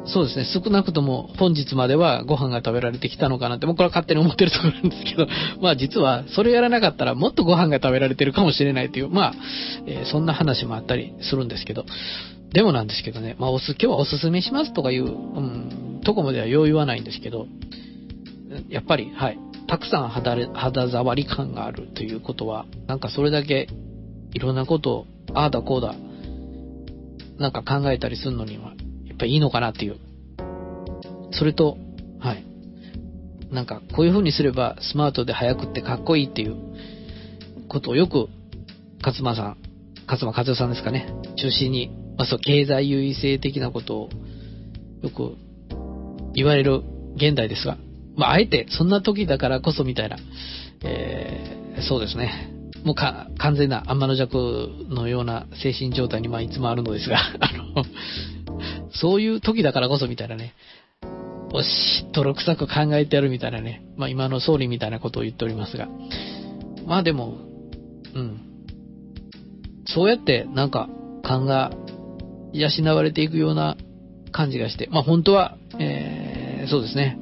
[0.04, 5.28] そうですね、少なくとも本日まではご飯が食べられてきたのかなって、もうこれは勝手に思ってるところなんですけど、
[5.62, 9.34] まあ実はそれやらなかったらもっとご飯が食べられてるかもしれないという、まあ、
[9.86, 11.84] えー、そんな話もあったりするんですけど、
[12.52, 17.46] でもなんですけどね、まあおす、今日はおすすめしますとかいう、うん、とこまではよう言わないんですけど、
[18.68, 19.38] やっぱり、はい、
[19.72, 23.68] たくさん肌肌触り感があるということは、なんかそれだけ
[24.34, 25.94] いろんなことを、ああだこうだ、
[27.38, 28.74] なんか考えたりするのには、
[29.06, 29.96] やっぱりいいのかなっていう。
[31.30, 31.78] それと、
[32.20, 32.44] はい。
[33.50, 36.56] なんかこういう風にすればスマートで速くってかっこいいっていう
[37.68, 38.28] ことをよく、
[39.02, 39.56] 勝間さん、
[40.06, 44.10] 勝間和代さんですかね、中心に、まあそう、経済優位性的なことを
[45.00, 45.38] よく
[46.34, 46.82] 言われる
[47.16, 47.78] 現代ですが、
[48.16, 50.16] まあ、あえて、そんな時だからこそみたいな、
[50.84, 52.52] えー、そうですね。
[52.84, 57.84] もうか、完全な天の弱のような精神状態に、まあ、いつもあるのですが、 あの、
[58.90, 60.54] そういう時だからこそみたいなね、
[61.52, 65.88] おし、泥臭く考えてやるみたいなね、まあ、今の総理みたいなことを言っておりますが、
[66.86, 67.38] まあでも、
[68.14, 68.40] うん。
[69.86, 70.88] そうやって、なんか、
[71.22, 71.72] 勘が
[72.52, 73.76] 養われていくような
[74.32, 77.18] 感じがして、まあ本当は、えー、そうですね。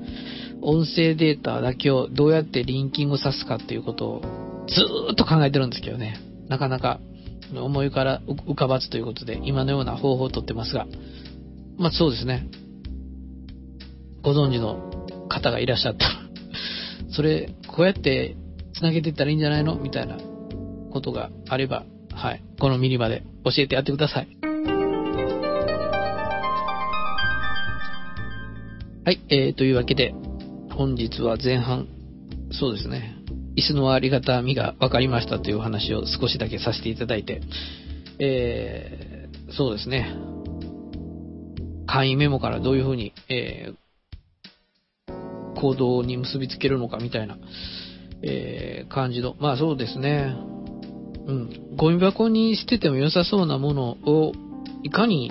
[0.62, 6.18] 音声データだけをどうやってリンキングさすかっていうことをずーっと考えてるんですけどね。
[6.48, 7.00] なかなか
[7.54, 10.86] 思いから浮かばずということで、今のような方法をとってますが、
[11.78, 12.46] まあそうですね。
[14.22, 16.12] ご存知の方がいらっしゃったら、
[17.10, 18.36] それ、こうやって
[18.74, 19.76] 繋げていったらいいんじゃないの？
[19.76, 20.18] みたいな
[20.90, 22.42] ことがあれば、はい。
[22.60, 24.28] このミニまで教えてやってください。
[29.04, 29.20] はい。
[29.30, 30.14] えー、というわけで、
[30.80, 31.88] 本日は前半、
[32.52, 33.14] そうですね、
[33.54, 37.42] 椅子のありがたみが分かりましたという話を少しだけさせていただいて、
[38.18, 40.16] えー、そうですね、
[41.86, 47.36] 簡易メモからどういうふうに、えー、行動に結びつけるのかみたいな、
[48.22, 50.34] えー、感じの、まあそうですね、
[51.26, 54.32] うん、ゴミ箱に捨てても良さそうなものを、
[54.82, 55.30] いかに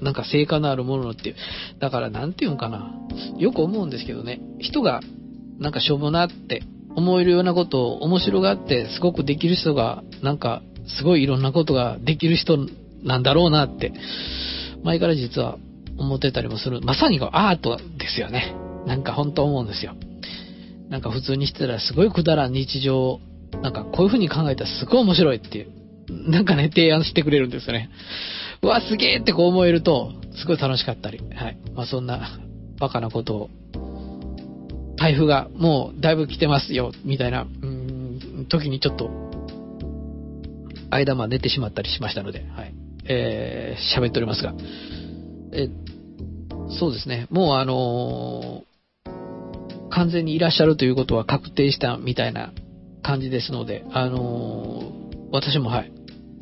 [0.00, 1.36] なんか成果のあるものっていう。
[1.78, 2.92] だからなんていうんかな。
[3.38, 4.40] よく思うんですけどね。
[4.58, 5.00] 人が
[5.58, 6.62] なんかしょぼなって
[6.96, 10.62] 思えるようなことを面白がってすごくできる人がなんか
[10.98, 12.66] すごいいろんなことができる人
[13.02, 13.92] なんだろうなって
[14.82, 15.58] 前から実は
[15.98, 16.80] 思ってたりもする。
[16.80, 18.54] まさにアートですよね。
[18.86, 19.94] なんか本当思うんですよ。
[20.88, 23.20] なんか普通にしてたらすごいくだらん日常、
[23.62, 25.68] なんかこういう風に考えたらすごい面白いっていう、
[26.30, 27.90] なんかね、提案してくれるんですよね。
[28.62, 31.18] うわ、すげえってこう思えると、すごい楽しかったり。
[31.34, 31.58] はい。
[31.74, 32.38] まあそんな、
[32.78, 33.50] バカなことを、
[34.96, 39.10] 台風がもうだいぶ来てますよ、みたいな、うん、時にちょっと、
[40.90, 42.74] 間ま出てしまったりしましたので、はい。
[43.04, 44.54] えー、喋っておりますが、
[45.52, 45.68] え、
[46.78, 52.52] そうですね、もうあのー、完全にいらっしゃるということは確定したみたいな
[53.02, 55.92] 感じですので、あのー、私もはい、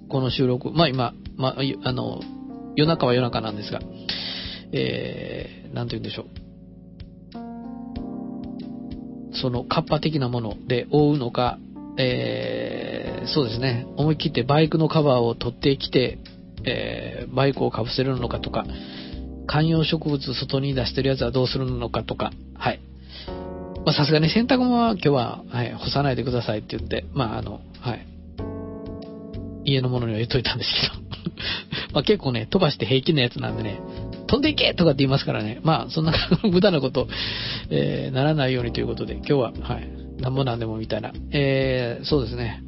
[0.08, 2.20] この収録、まあ今、まあ、あの、
[2.76, 3.80] 夜中は夜中なんですが、
[4.72, 6.26] えー、なんて言うんでしょう。
[9.34, 11.58] その、カッパ的なもので覆うのか、
[11.96, 16.18] えー、そうですね、思い切ってバイクのカバーを取ってきて、
[16.64, 18.66] えー、バイクをかぶせるのかとか、
[19.46, 22.80] 観葉植物外に出してるやつはどうするのかとか、はい。
[23.86, 28.06] まさすがに洗濯物は今日は、はい、干さないでくださいって言って、まあ、あの、はい。
[29.64, 31.07] 家のものには言っといたんですけど
[31.92, 33.80] まあ結構ね、飛ばして平気なやつなんでね、
[34.26, 36.12] 飛んでいけとかって言いますからね、まあそんな
[36.42, 37.08] 無駄なこと、
[37.70, 39.88] えー、ならないようにということで、今日は、はい、
[40.20, 42.62] なんもなんでもみたいな、えー、そうですね。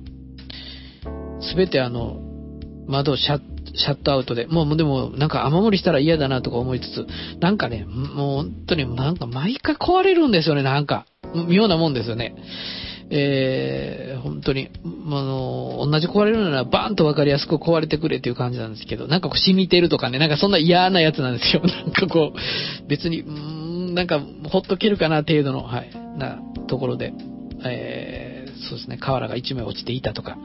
[1.41, 2.21] すべてあの、
[2.87, 3.41] 窓シャッ、
[3.75, 7.07] シャットアウトで、もうでもなんか雨漏りしたら嫌だなとか思いつつ、
[7.41, 11.07] なんかね、もう本当になんか毎回壊れるんですよね、なんか。
[11.49, 12.35] 妙なもんですよね。
[13.13, 21.63] えー、本当に、あの、同じ壊れるならバーンと分かりやすく壊れてくれっていう感じなんですけど、なんかこう染みてるとかね、なんかそんな嫌なやつなんですよ。
[21.67, 26.39] なんかこう、別に、ん、なんかほっとけるかな程度の、はい、な
[26.69, 27.13] ところで、
[27.65, 30.39] えー、そうですね、瓦が一枚落ちていたとか、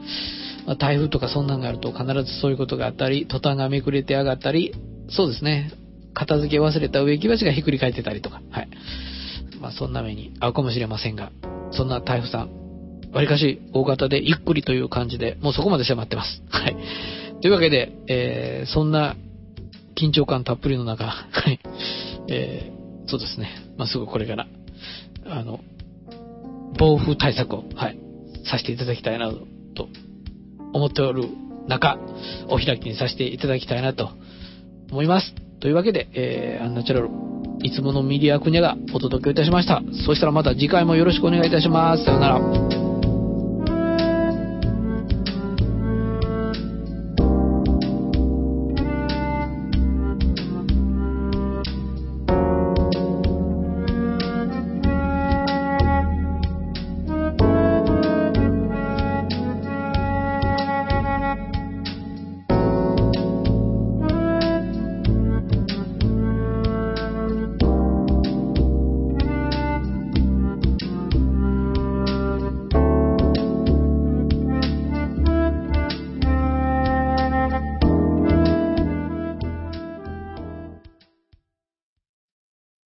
[0.66, 4.74] まあ、台風とかそんなんがあると必ずそういうことがあったり、トタンがめくれて上がったり、
[5.08, 5.70] そうですね、
[6.14, 8.68] 片付け忘れた植木鉢がひっくり返ってたりとか、はい。
[9.60, 11.30] まあそんな目に遭うかもしれませんが、
[11.72, 12.50] そんな台風さん、
[13.12, 16.42] わりかし大型でゆっくりという感じで、もうそこまで迫ってます。
[16.50, 16.76] はい。
[17.40, 19.16] というわけで、えー、そんな
[19.94, 21.60] 緊張感たっぷりの中、 はい。
[22.28, 23.48] えー、そうですね。
[23.76, 24.46] まあ、すぐこれから、
[25.26, 25.60] あの、
[26.78, 27.98] 暴風対策を、はい、
[28.44, 29.32] させていただきたいな
[29.74, 29.88] と
[30.72, 31.24] 思っておる
[31.68, 31.98] 中、
[32.48, 34.10] お開きにさせていただきたいなと
[34.90, 35.34] 思います。
[35.60, 37.08] というわけで、えー、アンナチュラル
[37.66, 39.82] いつものミディアクニャがお届けいたしました。
[40.06, 42.04] そしたらまた次回もよろしくお願いいたします。
[42.04, 42.85] さよなら。